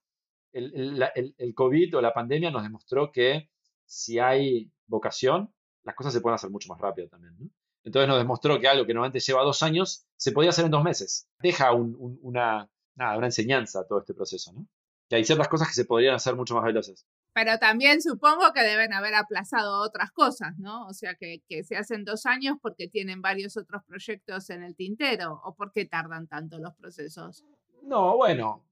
[0.52, 1.02] el,
[1.36, 3.50] el, COVID o la pandemia nos demostró que
[3.84, 7.50] si hay vocación, las cosas se pueden hacer mucho más rápido también, ¿no?
[7.84, 10.84] Entonces nos demostró que algo que normalmente lleva dos años se podía hacer en dos
[10.84, 11.28] meses.
[11.40, 14.66] Deja una, una enseñanza a todo este proceso, ¿no?
[15.08, 17.06] Que hay ciertas cosas que se podrían hacer mucho más veloces.
[17.32, 20.86] Pero también supongo que deben haber aplazado otras cosas, ¿no?
[20.86, 24.76] O sea, que, que se hacen dos años porque tienen varios otros proyectos en el
[24.76, 27.44] tintero o porque tardan tanto los procesos.
[27.82, 28.67] No, bueno,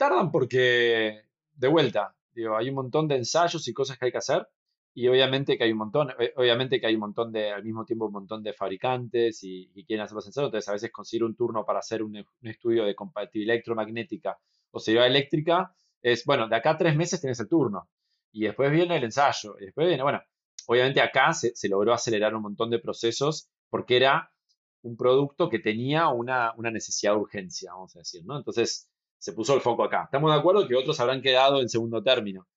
[0.00, 4.16] Tardan porque, de vuelta, digo, hay un montón de ensayos y cosas que hay que
[4.16, 4.48] hacer
[4.94, 7.84] y obviamente que hay un montón, eh, obviamente que hay un montón de, al mismo
[7.84, 11.36] tiempo un montón de fabricantes y, quieren hacer los ensayos, entonces a veces conseguir un
[11.36, 14.38] turno para hacer un, estudio de compatibilidad electromagnética
[14.70, 17.90] o seguridad eléctrica es, bueno, de acá a tres meses tienes el turno
[18.32, 20.22] y después viene el ensayo y después viene, bueno,
[20.66, 24.32] obviamente acá se, logró acelerar un montón de procesos porque era
[24.80, 28.38] un producto que tenía una, una necesidad de urgencia, vamos a decir, ¿no?
[28.38, 28.89] Entonces
[29.20, 30.04] se puso el foco acá.
[30.04, 32.48] Estamos de acuerdo que otros habrán quedado en segundo término,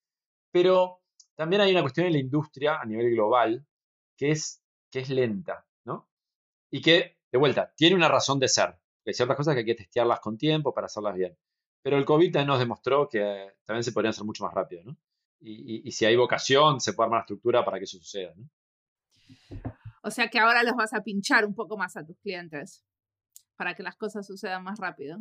[0.49, 1.01] pero
[1.35, 3.65] también hay una cuestión en la industria a nivel global
[4.17, 6.09] que es, que es lenta, ¿no?
[6.71, 8.79] Y que, de vuelta, tiene una razón de ser.
[9.05, 11.37] Hay ciertas cosas que hay que testearlas con tiempo para hacerlas bien.
[11.81, 14.97] Pero el COVID nos demostró que también se podrían hacer mucho más rápido, ¿no?
[15.45, 18.49] Y, si hay vocación, se puede armar la estructura para que eso suceda, ¿no?
[20.01, 22.85] O sea que ahora los vas a pinchar un poco más a tus clientes
[23.57, 25.17] para que las cosas sucedan más rápido.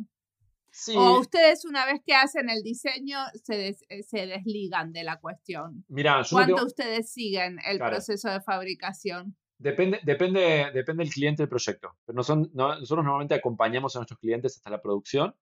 [0.95, 5.85] O ustedes una vez que hacen el diseño se, eh, se desligan de la cuestión.
[5.87, 9.37] Mira, ¿Cuánto ustedes siguen el proceso de fabricación?
[9.59, 11.95] Depende, depende, depende del cliente del proyecto.
[12.05, 15.35] Pero no son, nosotros normalmente acompañamos a nuestros clientes hasta la producción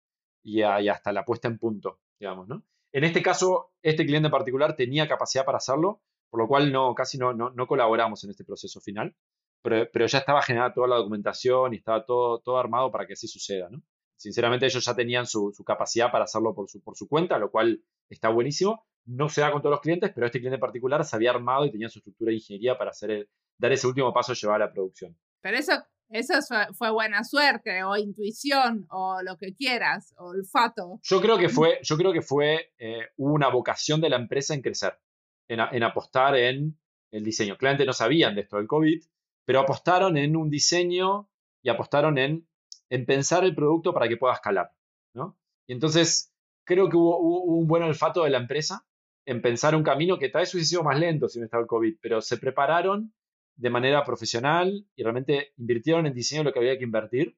[0.43, 2.63] y, hasta la puesta en punto, digamos, ¿no?
[2.93, 6.93] En este caso, este cliente en particular tenía capacidad para hacerlo, por lo cual no,
[6.93, 9.15] casi no, no, no colaboramos en este proceso final,
[9.63, 13.13] pero, pero, ya estaba generada toda la documentación y estaba todo, todo armado para que
[13.13, 13.81] así suceda, ¿no?
[14.21, 17.83] Sinceramente ellos ya tenían su, capacidad para hacerlo por su, por su cuenta, lo cual
[18.07, 18.85] está buenísimo.
[19.03, 21.65] No se da con todos los clientes, pero este cliente en particular se había armado
[21.65, 24.65] y tenía su estructura de ingeniería para hacer dar ese último paso y llevar a
[24.67, 25.17] la producción.
[25.41, 25.71] Pero eso,
[26.09, 26.35] eso
[26.77, 30.99] fue buena suerte o intuición o lo que quieras, o olfato.
[31.01, 34.61] Yo creo que fue, yo creo que fue eh, una vocación de la empresa en
[34.61, 34.99] crecer,
[35.47, 36.79] en, en apostar en
[37.09, 37.57] el diseño.
[37.57, 39.01] Claramente no sabían de esto del COVID,
[39.45, 41.27] pero apostaron en un diseño
[41.63, 42.47] y apostaron en
[42.91, 44.69] en pensar el producto para que pueda escalar,
[45.13, 45.37] ¿no?
[45.65, 46.33] Y entonces
[46.65, 48.85] creo que hubo, un buen olfato de la empresa
[49.25, 51.67] en pensar un camino que tal vez hubiese sido más lento si no estaba el
[51.67, 53.13] COVID, pero se prepararon
[53.55, 57.37] de manera profesional y realmente invirtieron en diseño lo que había que invertir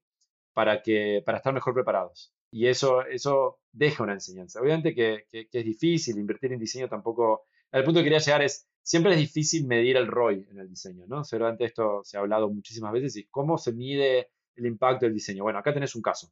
[0.53, 2.33] para, que, para estar mejor preparados.
[2.49, 4.59] Y eso, eso deja una enseñanza.
[4.59, 7.43] Obviamente que, es difícil, invertir en diseño tampoco...
[7.71, 11.05] El punto que quería llegar es, siempre es difícil medir el ROI en el diseño,
[11.07, 11.23] ¿no?
[11.23, 15.43] Seguramente esto se ha hablado muchísimas veces y cómo se mide el impacto del diseño.
[15.43, 16.31] Bueno, acá tenés un caso.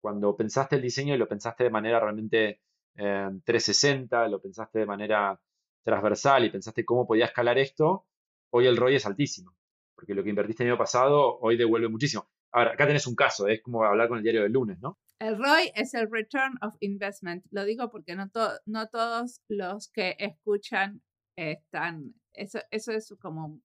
[0.00, 2.60] Cuando pensaste el diseño y lo pensaste de manera realmente
[2.94, 5.38] 360, eh, lo pensaste de manera
[5.82, 8.06] transversal y pensaste cómo podía escalar esto,
[8.50, 9.54] hoy el ROI es altísimo,
[9.94, 12.28] porque lo que invertiste el año pasado hoy devuelve muchísimo.
[12.52, 14.98] Ahora, acá tenés un caso, es como hablar con el diario del lunes, ¿no?
[15.20, 17.44] El ROI es el Return of Investment.
[17.50, 18.30] Lo digo porque no,
[18.66, 21.02] no todos los que escuchan
[21.36, 22.14] están...
[22.32, 23.60] Eso, eso es como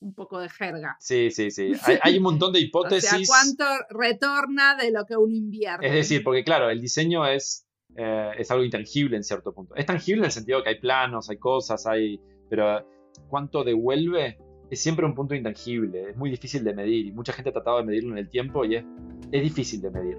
[0.00, 0.96] un poco de jerga.
[1.00, 1.72] Sí, sí, sí.
[2.02, 3.12] Hay, un montón de hipótesis.
[3.12, 5.86] o sea, ¿cuánto retorna de lo que uno invierte?
[5.86, 9.74] Es decir, porque claro, el diseño es, eh, es algo intangible en cierto punto.
[9.74, 12.20] Es tangible en el sentido que hay planos, hay cosas, hay...
[12.48, 12.86] Pero
[13.28, 14.38] cuánto devuelve
[14.70, 16.10] es siempre un punto intangible.
[16.10, 18.64] Es muy difícil de medir y mucha gente ha tratado de medirlo en el tiempo
[18.64, 18.84] y es,
[19.32, 20.16] es difícil de medir.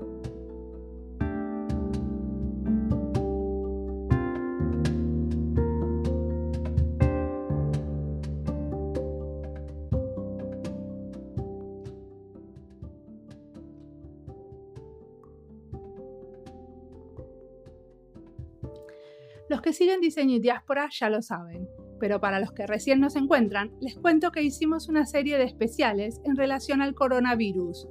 [19.69, 23.71] Que siguen Diseño y Diáspora ya lo saben, pero para los que recién nos encuentran,
[23.79, 27.87] les cuento que hicimos una serie de especiales en relación al coronavirus.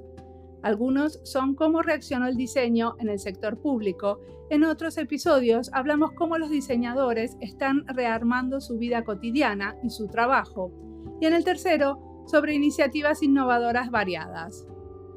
[0.61, 6.37] Algunos son cómo reaccionó el diseño en el sector público, en otros episodios hablamos cómo
[6.37, 10.73] los diseñadores están rearmando su vida cotidiana y su trabajo,
[11.21, 14.67] y en el tercero sobre iniciativas innovadoras variadas.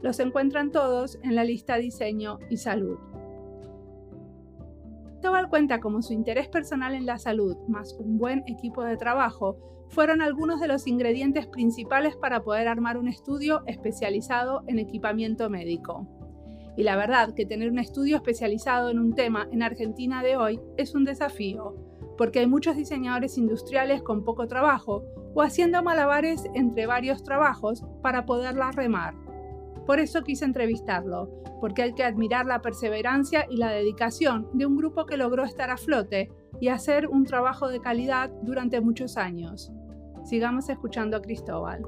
[0.01, 3.12] Los encuentran todos en la lista Diseño y Salud.
[5.23, 9.57] Tobal cuenta como su interés personal en la salud más un buen equipo de trabajo
[9.89, 16.09] fueron algunos de los ingredientes principales para poder armar un estudio especializado en equipamiento médico.
[16.77, 20.61] Y la verdad que tener un estudio especializado en un tema en Argentina de hoy
[20.77, 21.77] es un desafío,
[22.19, 25.05] porque hay muchos diseñadores industriales con poco trabajo
[25.35, 29.15] o haciendo malabares entre varios trabajos para poderla remar.
[29.87, 31.29] Por eso quise entrevistarlo,
[31.61, 35.71] porque hay que admirar la perseverancia y la dedicación de un grupo que logró estar
[35.71, 36.31] a flote
[36.61, 39.73] y hacer un trabajo de calidad durante muchos años.
[40.25, 41.83] Sigamos escuchando a Cristóbal.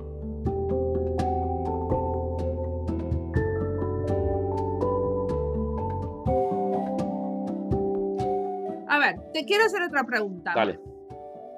[8.88, 10.52] A ver, te quiero hacer otra pregunta.
[10.54, 10.80] Dale.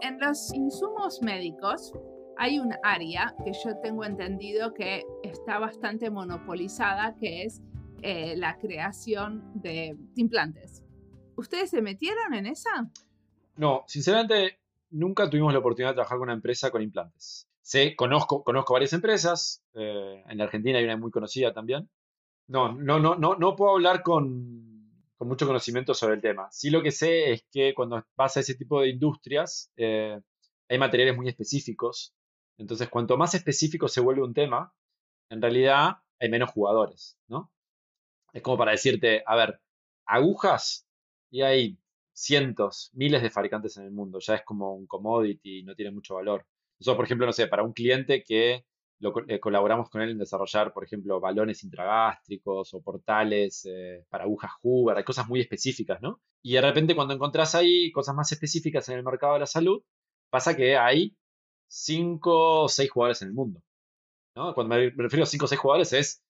[0.03, 1.93] En los insumos médicos,
[2.39, 7.63] hay un área que yo tengo entendido que está bastante monopolizada, que es
[8.03, 10.83] eh, la creación de implantes.
[11.37, 12.91] ¿Ustedes se metieron en esa?
[13.57, 14.59] No, sinceramente
[14.91, 17.49] nunca tuvimos la oportunidad de trabajar con una empresa con implantes.
[17.63, 21.89] Sé, conozco, conozco varias empresas, eh, en la Argentina hay una muy conocida también.
[22.49, 26.49] No, no, no, no, no puedo hablar con, con mucho conocimiento sobre el tema.
[26.53, 30.21] Sí lo que sé es que cuando vas a ese tipo de industrias, eh,
[30.69, 32.15] hay materiales muy específicos.
[32.59, 34.75] Entonces, cuanto más específico se vuelve un tema,
[35.31, 37.53] en realidad hay menos jugadores, ¿no?
[38.33, 39.61] Es como para decirte, a ver,
[40.07, 40.87] agujas
[41.31, 41.79] y hay
[42.13, 44.19] cientos, miles de fabricantes en el mundo.
[44.21, 46.47] Ya es como un commodity, no tiene mucho valor.
[46.79, 48.65] Nosotros, por ejemplo, no sé, para un cliente que
[49.29, 54.53] eh, colaboramos con él en desarrollar, por ejemplo, balones intragástricos o portales eh, para agujas
[54.63, 56.23] Hoover, hay cosas muy específicas, ¿no?
[56.43, 59.83] Y de repente cuando encontrás ahí cosas más específicas en el mercado de la salud,
[60.31, 61.15] pasa que hay
[61.69, 63.63] cinco o seis jugadores en el mundo.
[64.35, 64.55] ¿no?
[64.55, 66.23] Cuando me refiero a cinco o seis jugadores es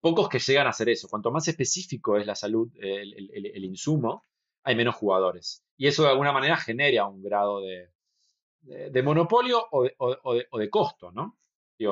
[0.00, 1.08] pocos que llegan a hacer eso.
[1.08, 4.24] Cuanto más específico es la salud, el, insumo,
[4.62, 5.64] hay menos jugadores.
[5.76, 11.10] Y eso de alguna manera genera un grado de, monopolio o de, o de, costo,
[11.12, 11.38] ¿no?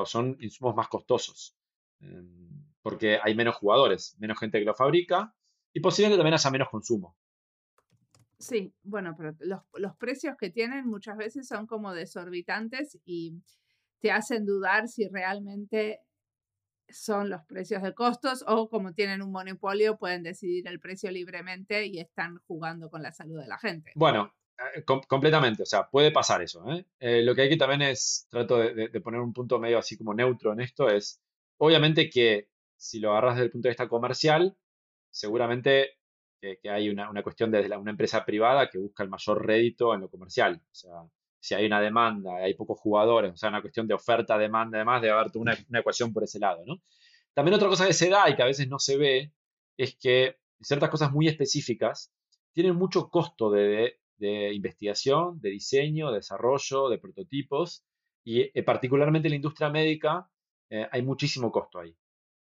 [0.04, 1.56] Son insumos más costosos.
[2.00, 5.34] Em, porque hay menos jugadores, menos gente que lo fabrica
[5.72, 7.16] y posiblemente también haya menos consumo.
[8.38, 13.42] Sí, bueno, pero los, los, precios que tienen muchas veces son como desorbitantes y
[14.00, 16.00] te hacen dudar si realmente
[16.88, 21.86] son los precios de costos o como tienen un monopolio pueden decidir el precio libremente
[21.86, 23.92] y están jugando con la salud de la gente.
[23.94, 24.32] Bueno,
[24.74, 26.64] eh, completamente, o sea, puede pasar eso.
[26.72, 26.86] ¿eh?
[27.00, 30.14] Eh, lo que hay que también es, trato de, poner un punto medio así como
[30.14, 31.20] neutro en esto, es
[31.58, 34.56] obviamente que si lo agarras desde el punto de vista comercial,
[35.10, 35.98] seguramente
[36.40, 40.08] que, hay una, cuestión desde una empresa privada que busca el mayor rédito en lo
[40.08, 40.60] comercial.
[40.70, 40.92] O sea,
[41.40, 45.02] si hay una demanda, hay pocos jugadores, o sea, una cuestión de oferta, demanda, además,
[45.02, 46.82] de haber una, una ecuación por ese lado, ¿no?
[47.34, 49.32] También otra cosa que se da y que a veces no se ve
[49.76, 52.12] es que ciertas cosas muy específicas
[52.52, 57.84] tienen mucho costo de, de investigación, de diseño, de desarrollo, de prototipos,
[58.24, 60.28] y eh, particularmente en la industria médica
[60.70, 61.96] eh, hay muchísimo costo ahí.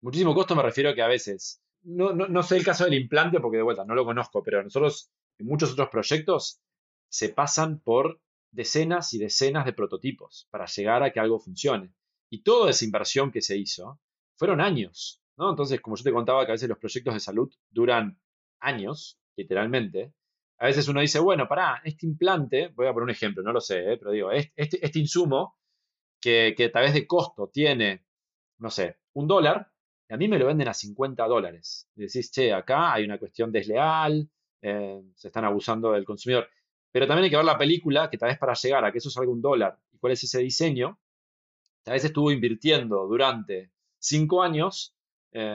[0.00, 3.38] Muchísimo costo me refiero a que a veces, no, no, sé el caso del implante
[3.40, 6.60] porque de vuelta no lo conozco, pero nosotros en muchos otros proyectos
[7.08, 8.20] se pasan por
[8.50, 11.94] decenas y decenas de prototipos para llegar a que algo funcione.
[12.28, 14.00] Y toda esa inversión que se hizo
[14.36, 15.50] fueron años, ¿no?
[15.50, 18.18] Entonces, como yo te contaba que a veces los proyectos de salud duran
[18.58, 20.12] años, literalmente,
[20.58, 23.60] a veces uno dice, bueno, pará, este implante, voy a poner un ejemplo, no lo
[23.60, 23.96] sé, ¿eh?
[23.98, 25.56] pero digo, este, este insumo
[26.20, 28.06] que, que a vez de costo tiene,
[28.58, 29.70] no sé, un dólar,
[30.08, 31.88] a mí me lo venden a 50 dólares.
[31.96, 34.28] Y decís, che, acá hay una cuestión desleal,
[34.62, 36.48] eh, se están abusando del consumidor.
[36.92, 39.10] Pero también hay que ver la película, que tal vez para llegar a que eso
[39.10, 40.98] salga un dólar y cuál es ese diseño,
[41.82, 44.94] tal vez estuvo invirtiendo durante 5 años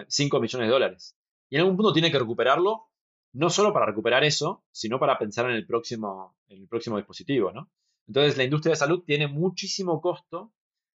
[0.08, 1.18] 5 eh, millones de dólares.
[1.49, 2.88] Y en algún punto tiene que recuperarlo
[3.34, 7.52] no solo para recuperar eso, sino para pensar en el próximo, en el próximo dispositivo,
[7.52, 7.70] ¿no?
[8.08, 10.52] Entonces, la industria de salud tiene muchísimo costo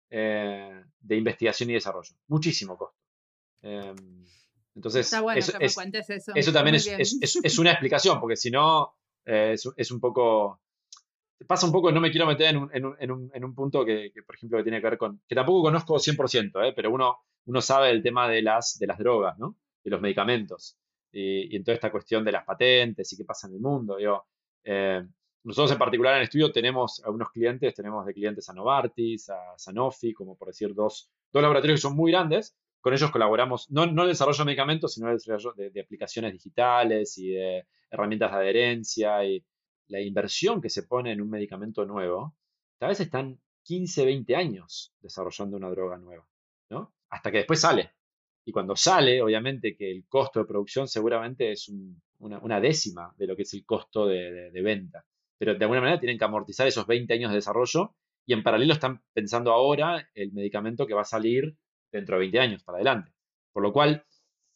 [0.09, 2.14] eh, de investigación y desarrollo.
[2.28, 3.01] Muchísimo costo.
[3.62, 3.96] Em,
[4.74, 5.12] entonces,
[6.34, 8.94] eso, también es, una explicación, porque si no,
[9.24, 10.60] eh, es, un poco...
[11.46, 13.10] Pasa un poco, no me quiero meter en
[13.44, 15.20] un, punto que, por ejemplo, que tiene que ver con...
[15.26, 18.98] que tampoco conozco 100%, eh, pero uno, uno sabe el tema de las, de las
[18.98, 19.56] drogas, ¿no?
[19.82, 20.78] De los medicamentos
[21.12, 23.96] y, en toda esta cuestión de las patentes y qué pasa en el mundo.
[24.64, 25.02] Eh,
[25.44, 29.54] nosotros en particular en el estudio tenemos algunos clientes, tenemos de clientes a Novartis, a
[29.56, 32.56] Sanofi, como por decir dos, dos laboratorios que son muy grandes.
[32.83, 37.16] Con ellos colaboramos, no, no desarrollo de medicamentos, sino en el desarrollo de, aplicaciones digitales
[37.16, 39.45] y de herramientas de adherencia y
[39.87, 42.35] la inversión que se pone en un medicamento nuevo.
[42.78, 46.26] Tal vez están 15, 20 años desarrollando una droga nueva,
[46.70, 46.93] ¿no?
[47.09, 47.93] Hasta que después sale.
[48.45, 51.70] Y cuando sale, obviamente que el costo de producción seguramente es
[52.18, 55.07] una, décima de lo que es el costo de, venta.
[55.39, 57.95] Pero de alguna manera tienen que amortizar esos 20 años de desarrollo
[58.26, 61.57] y en paralelo están pensando ahora el medicamento que va a salir
[61.93, 63.12] dentro de 20 años para adelante.
[63.53, 64.05] Por lo cual,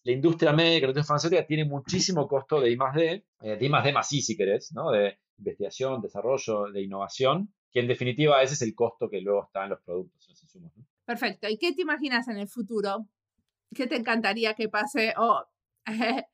[0.02, 3.66] la industria médica, la industria farmacéutica tiene muchísimo costo de I más D, eh, de
[3.66, 4.90] I más D más I si querés, ¿no?
[4.90, 9.64] de investigación, desarrollo, de innovación, que en definitiva ese es el costo que luego está
[9.64, 10.72] en los productos, los insumos.
[11.04, 11.48] Perfecto.
[11.48, 13.06] ¿Y qué te imaginas en el futuro?
[13.74, 15.44] ¿Qué te encantaría que pase o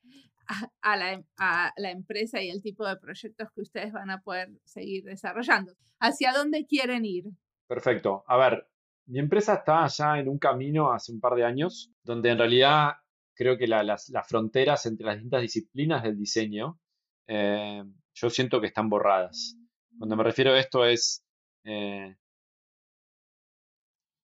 [0.81, 4.49] a, la, a, la, empresa y el tipo de proyectos que ustedes van a poder
[4.65, 5.73] seguir desarrollando?
[5.99, 7.25] ¿Hacia dónde quieren ir?
[7.67, 8.23] Perfecto.
[8.27, 8.67] A ver,
[9.07, 12.93] mi empresa está ya en un camino hace un par de años, donde en realidad
[13.35, 16.79] creo que las, fronteras entre las distintas disciplinas del diseño,
[17.27, 17.83] eh,
[18.13, 19.57] yo siento que están borradas.
[19.97, 21.23] Cuando me refiero a esto es,
[21.65, 22.15] eh,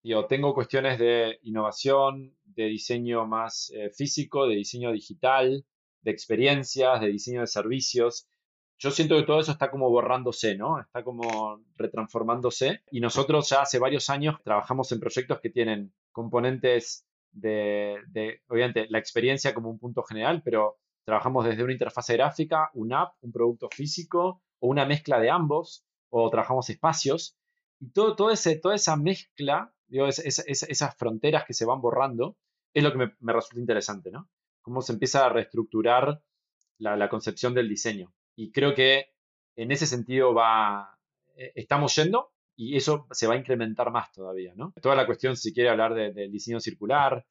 [0.04, 5.66] yo tengo cuestiones de innovación, de diseño más eh, físico, de diseño digital,
[6.02, 8.28] de experiencias, de diseño de servicios.
[8.80, 10.80] Yo siento que todo eso está como borrándose, ¿no?
[10.80, 12.82] Está como retransformándose.
[12.92, 18.88] Y nosotros ya hace varios años trabajamos en proyectos que tienen componentes de, de, obviamente,
[18.90, 23.34] la experiencia como un punto general, pero trabajamos desde una interfase gráfica, un app, un
[23.34, 27.38] producto físico o una mezcla de ambos, o trabajamos espacios.
[27.82, 32.38] Y todo, todo ese, toda esa mezcla, digo, esas fronteras que se van borrando,
[32.74, 34.30] es lo que me, me, resulta interesante, ¿no?
[34.62, 36.22] Cómo se empieza a reestructurar
[36.78, 38.14] la concepción del diseño.
[38.40, 39.08] Y creo que
[39.58, 40.98] en ese sentido va,
[41.36, 44.74] eh, estamos yendo y eso se va a incrementar más todavía, ¿no?
[44.82, 47.26] Toda la cuestión, si quiere hablar del diseño circular,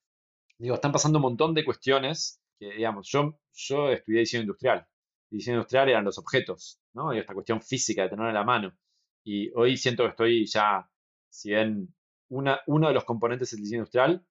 [0.59, 4.87] digo, están pasando un montón de cuestiones que, digamos, yo, yo estudié diseño industrial.
[5.31, 7.15] diseño industrial eran los objetos, ¿no?
[7.15, 8.77] Y esta cuestión física de tener en la mano.
[9.25, 10.91] Y hoy siento que estoy ya,
[11.31, 11.95] si bien
[12.29, 14.27] una, uno de los componentes del diseño industrial,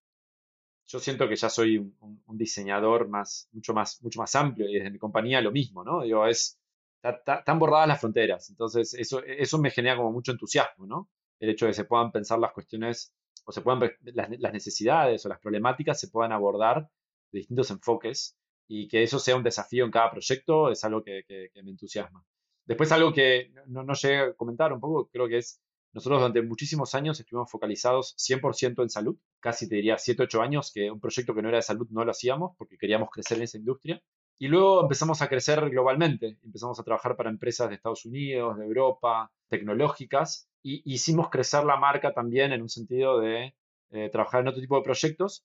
[0.86, 4.76] yo siento que ya soy un, un, diseñador más, mucho más, mucho más amplio y
[4.76, 6.04] desde mi compañía lo mismo, ¿no?
[6.04, 6.60] Digo, es,
[7.04, 8.50] están borradas las fronteras.
[8.50, 11.10] Entonces, eso, eso me genera como mucho entusiasmo, ¿no?
[11.40, 13.14] El hecho de que se puedan pensar las cuestiones
[13.46, 16.90] o se puedan las, las necesidades o las problemáticas se puedan abordar
[17.32, 18.38] de distintos enfoques
[18.68, 22.24] y que eso sea un desafío en cada proyecto es algo que, que, me entusiasma.
[22.66, 25.62] Después algo que no, no, llegué a comentar un poco, creo que es,
[25.94, 30.72] nosotros durante muchísimos años estuvimos focalizados 100% en salud, casi te diría 7, 8 años,
[30.74, 33.44] que un proyecto que no era de salud no lo hacíamos porque queríamos crecer en
[33.44, 34.02] esa industria.
[34.40, 38.66] Y luego empezamos a crecer globalmente, empezamos a trabajar para empresas de Estados Unidos, de
[38.66, 43.56] Europa, tecnológicas, y hicimos crecer la marca también en un sentido de
[43.92, 45.44] eh, trabajar en otro tipo de proyectos,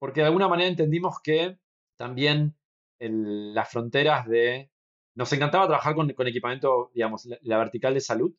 [0.00, 1.58] porque de alguna manera entendimos que
[1.96, 2.56] también
[2.98, 4.70] las fronteras de...
[5.14, 8.34] Nos encantaba trabajar con, con equipamiento, digamos, la, la, vertical de salud,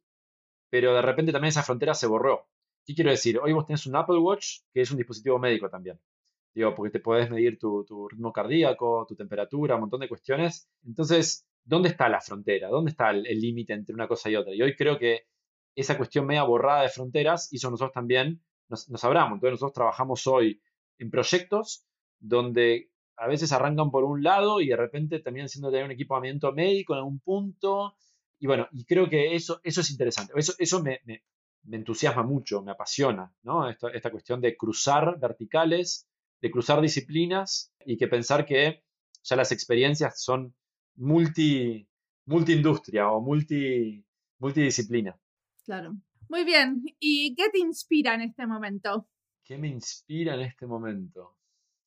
[0.69, 2.47] pero de repente también esa frontera se borró.
[2.86, 3.39] ¿Qué quiero decir?
[3.39, 5.99] Hoy vos tenés un Apple Watch, que es un dispositivo médico también.
[6.54, 10.70] Digo, porque te puedes medir tu, ritmo cardíaco, tu temperatura, un montón de cuestiones.
[10.86, 12.70] Entonces, ¿dónde está la frontera?
[12.70, 14.54] ¿Dónde está el límite entre una cosa y otra?
[14.54, 15.28] Y hoy creo que
[15.76, 19.36] esa cuestión media borrada de fronteras hizo nosotros también nos, nos abramos.
[19.36, 20.62] Entonces, nosotros trabajamos hoy
[20.97, 21.86] en proyectos
[22.20, 26.52] donde a veces arrancan por un lado y de repente terminan siendo tener un equipamiento
[26.54, 27.95] médico en algún punto.
[28.39, 30.34] Y bueno, y creo que eso, eso es interesante.
[30.36, 31.22] Eso, eso me, me,
[31.72, 33.70] entusiasma mucho, me apasiona, ¿no?
[33.70, 36.09] Esta, esta cuestión de cruzar verticales
[36.41, 38.83] de cruzar disciplinas y que pensar que
[39.23, 40.55] ya las experiencias son
[40.95, 41.87] multi,
[42.25, 44.05] multiindustria o multi,
[44.39, 45.19] multidisciplina.
[45.63, 45.95] Claro.
[46.29, 46.83] Muy bien.
[46.99, 49.07] ¿Y qué te inspira en este momento?
[49.43, 51.37] ¿Qué me inspira en este momento?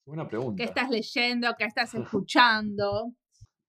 [0.05, 0.57] Buena pregunta.
[0.57, 1.55] ¿Qué estás leyendo?
[1.57, 3.14] ¿Qué estás escuchando?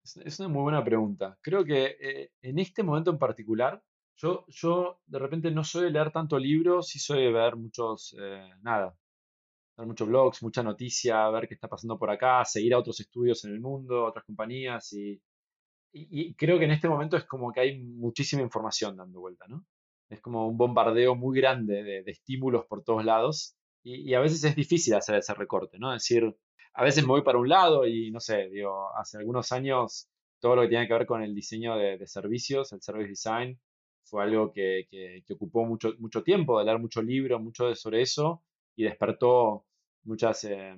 [0.04, 1.38] es una muy buena pregunta.
[1.42, 3.82] Creo que eh, en este momento en particular,
[4.18, 8.16] yo, yo de repente no soy de leer tanto libros y soy de ver muchos,
[8.20, 8.98] eh, nada,
[9.78, 13.44] ver muchos blogs, mucha noticia, ver qué está pasando por acá, seguir a otros estudios
[13.46, 15.22] en el mundo, otras compañías y,
[15.94, 19.66] y, creo que en este momento es como que hay muchísima información dando vuelta, ¿no?
[20.10, 24.56] Es como un bombardeo muy grande de, estímulos por todos lados y, a veces es
[24.56, 25.94] difícil hacer ese recorte, ¿no?
[25.94, 26.36] Es decir,
[26.74, 30.10] a veces me voy para un lado y no sé, digo, hace algunos años
[30.40, 33.60] todo lo que tiene que ver con el diseño de, servicios, el service design,
[34.04, 34.88] fue algo que,
[35.32, 38.44] ocupó mucho, mucho tiempo, de leer mucho libro, mucho sobre eso,
[38.76, 39.66] y despertó
[40.04, 40.76] muchas, eh,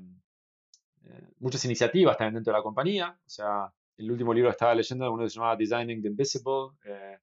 [1.03, 3.17] eh, muchas iniciativas también dentro de la compañía.
[3.25, 7.17] O sea, el último libro que estaba leyendo, uno se llamaba Designing the Invisible, eh,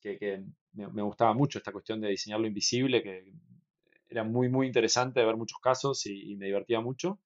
[0.00, 3.32] que, que me, me, gustaba mucho esta cuestión de diseñar lo invisible, que
[4.08, 7.18] era muy, muy interesante ver muchos casos y, y me divertía mucho.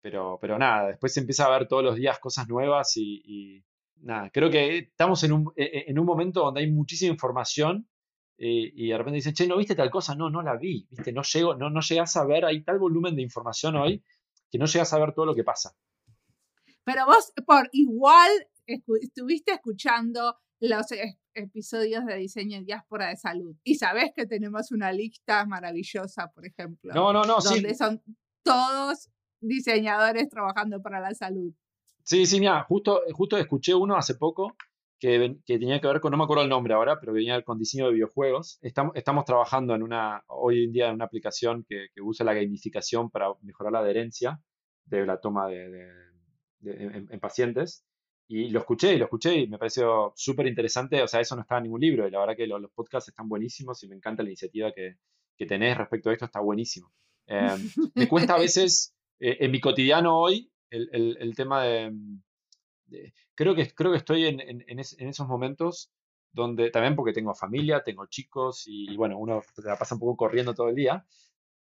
[0.00, 3.64] Pero, pero nada, después se empieza a ver todos los días cosas nuevas y, y
[4.02, 7.88] nada, creo que estamos en un, en un momento donde hay muchísima información
[8.36, 10.14] y, y, de repente dicen, che, ¿no viste tal cosa?
[10.14, 11.12] No, no la vi, ¿viste?
[11.12, 14.02] No, llego, no, no llegas a ver, hay tal volumen de información hoy
[14.50, 15.76] que no llegas a ver todo lo que pasa.
[16.84, 18.30] Pero vos, por igual,
[18.66, 20.86] estuviste escuchando los
[21.34, 26.46] episodios de diseño en diáspora de salud y sabés que tenemos una lista maravillosa, por
[26.46, 26.92] ejemplo.
[26.94, 27.74] No, no, no, donde sí.
[27.74, 28.02] son
[28.42, 29.10] todos
[29.40, 31.52] diseñadores trabajando para la salud.
[32.02, 34.56] Sí, sí, mira, justo, justo escuché uno hace poco
[35.04, 37.42] que, que, tenía que ver con, no me acuerdo el nombre ahora, pero que venía
[37.42, 38.58] con diseño de videojuegos.
[38.62, 42.32] Estamos, estamos trabajando en una, hoy en día en una aplicación que, que usa la
[42.32, 44.40] gamificación para mejorar la adherencia
[44.86, 45.86] de la toma de, de,
[46.60, 47.84] de en, en, pacientes.
[48.28, 51.02] Y lo escuché y lo escuché y me pareció súper interesante.
[51.02, 53.10] O sea, eso no estaba en ningún libro y la verdad que lo, los podcasts
[53.10, 54.96] están buenísimos y me encanta la iniciativa que,
[55.36, 56.90] que tenés respecto a esto, está buenísimo.
[57.26, 57.58] Eh,
[57.94, 61.92] me cuesta a veces, eh, en mi cotidiano hoy, el, el, el tema de,
[63.34, 65.92] creo que, creo que estoy en, en, en, es, en, esos momentos
[66.32, 70.16] donde también porque tengo familia, tengo chicos y, y, bueno, uno la pasa un poco
[70.16, 71.06] corriendo todo el día.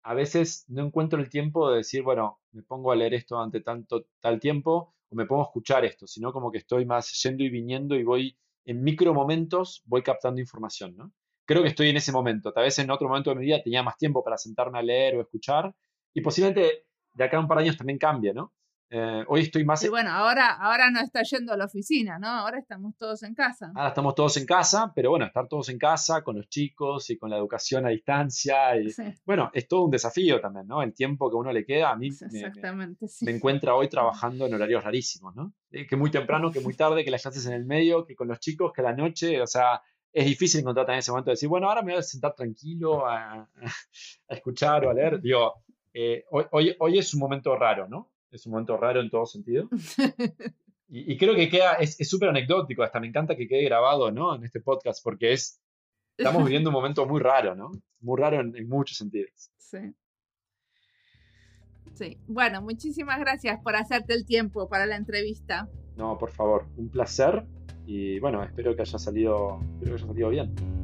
[0.04, 3.62] A veces no encuentro el tiempo de decir, bueno, me pongo a leer esto ante
[3.62, 7.44] tanto tal tiempo o me pongo a escuchar esto, sino como que estoy más yendo
[7.44, 11.12] y viniendo y voy en micro momentos voy captando información, ¿no?
[11.46, 12.54] Creo que estoy en ese momento.
[12.54, 15.16] Tal vez en otro momento de mi vida tenía más tiempo para sentarme a leer
[15.16, 15.74] o escuchar
[16.14, 18.54] y posiblemente de acá a un par de años también cambie, ¿no?
[18.92, 19.84] Eh, hoy estoy más...
[19.84, 22.28] Y bueno, ahora, ahora no está yendo a la oficina, ¿no?
[22.28, 23.72] Ahora estamos todos en casa.
[23.76, 27.18] Ahora estamos todos en casa, pero bueno, estar todos en casa con los chicos y
[27.18, 28.76] con la educación a distancia.
[28.78, 28.88] Y,
[29.26, 30.82] Bueno, es todo un desafío también, ¿no?
[30.82, 34.54] El tiempo que uno le queda, a mí Exactamente, me, me, encuentra hoy trabajando en
[34.56, 35.54] horarios rarísimos, ¿no?
[35.72, 38.28] Eh, que muy temprano, que muy tarde, que las clases en el medio, que con
[38.28, 39.82] los chicos, que a la noche, o sea,
[40.12, 43.06] es difícil encontrar también ese momento de decir, bueno, ahora me voy a sentar tranquilo
[43.06, 43.48] a,
[44.30, 45.22] a escuchar o a leer.
[45.22, 45.64] Digo,
[45.94, 48.10] eh, hoy, hoy, hoy es un momento raro, ¿no?
[48.32, 49.70] Es un momento raro en todo sentido.
[50.92, 54.36] Y, creo que queda, es súper anecdótico, hasta me encanta que quede grabado, ¿no?
[54.36, 55.62] En este podcast, porque es,
[56.18, 57.72] estamos viviendo un momento muy raro, ¿no?
[58.00, 59.52] Muy raro en, muchos sentidos.
[59.58, 59.78] Sí.
[61.94, 62.18] Sí.
[62.26, 65.70] Bueno, muchísimas gracias por hacerte el tiempo para la entrevista.
[65.96, 67.46] No, por favor, un placer
[67.86, 70.79] y bueno, espero que haya salido, espero que haya salido bien.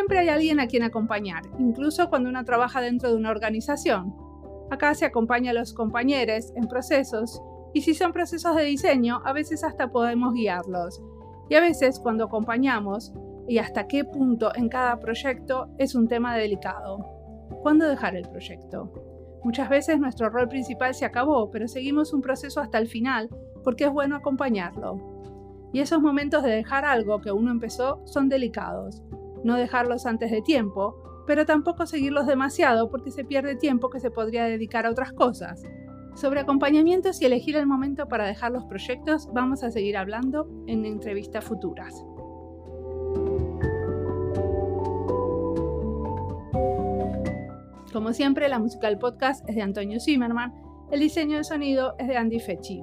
[0.00, 4.16] Siempre hay alguien a quien acompañar, incluso cuando uno trabaja dentro de una organización.
[4.70, 7.42] Acá se acompaña a los compañeros en procesos
[7.74, 11.02] y si son procesos de diseño, a veces hasta podemos guiarlos.
[11.50, 13.12] Y a veces cuando acompañamos,
[13.46, 17.04] y hasta qué punto en cada proyecto es un tema delicado.
[17.60, 18.90] ¿Cuándo dejar el proyecto?
[19.44, 23.28] Muchas veces nuestro rol principal se acabó, pero seguimos un proceso hasta el final
[23.62, 25.68] porque es bueno acompañarlo.
[25.74, 29.02] Y esos momentos de dejar algo que uno empezó son delicados,
[29.44, 34.10] no dejarlos antes de tiempo, pero tampoco seguirlos demasiado porque se pierde tiempo que se
[34.10, 35.62] podría dedicar a otras cosas.
[36.14, 40.84] Sobre acompañamientos y elegir el momento para dejar los proyectos vamos a seguir hablando en
[40.84, 42.04] entrevistas futuras.
[47.92, 50.52] Como siempre, la música del podcast es de Antonio Zimmerman,
[50.90, 52.82] el diseño de sonido es de Andy Fechi.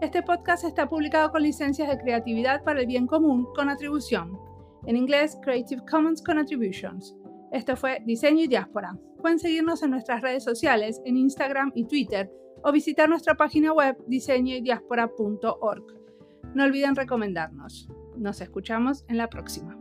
[0.00, 4.47] Este podcast está publicado con licencias de creatividad para el bien común con atribución
[4.88, 7.14] en inglés Creative Commons con Attributions.
[7.52, 8.96] Esto fue Diseño y Diáspora.
[9.20, 12.30] Pueden seguirnos en nuestras redes sociales, en Instagram y Twitter,
[12.64, 15.84] o visitar nuestra página web diseñoydiaspora.org.
[16.54, 17.88] No olviden recomendarnos.
[18.16, 19.78] Nos escuchamos en la próxima.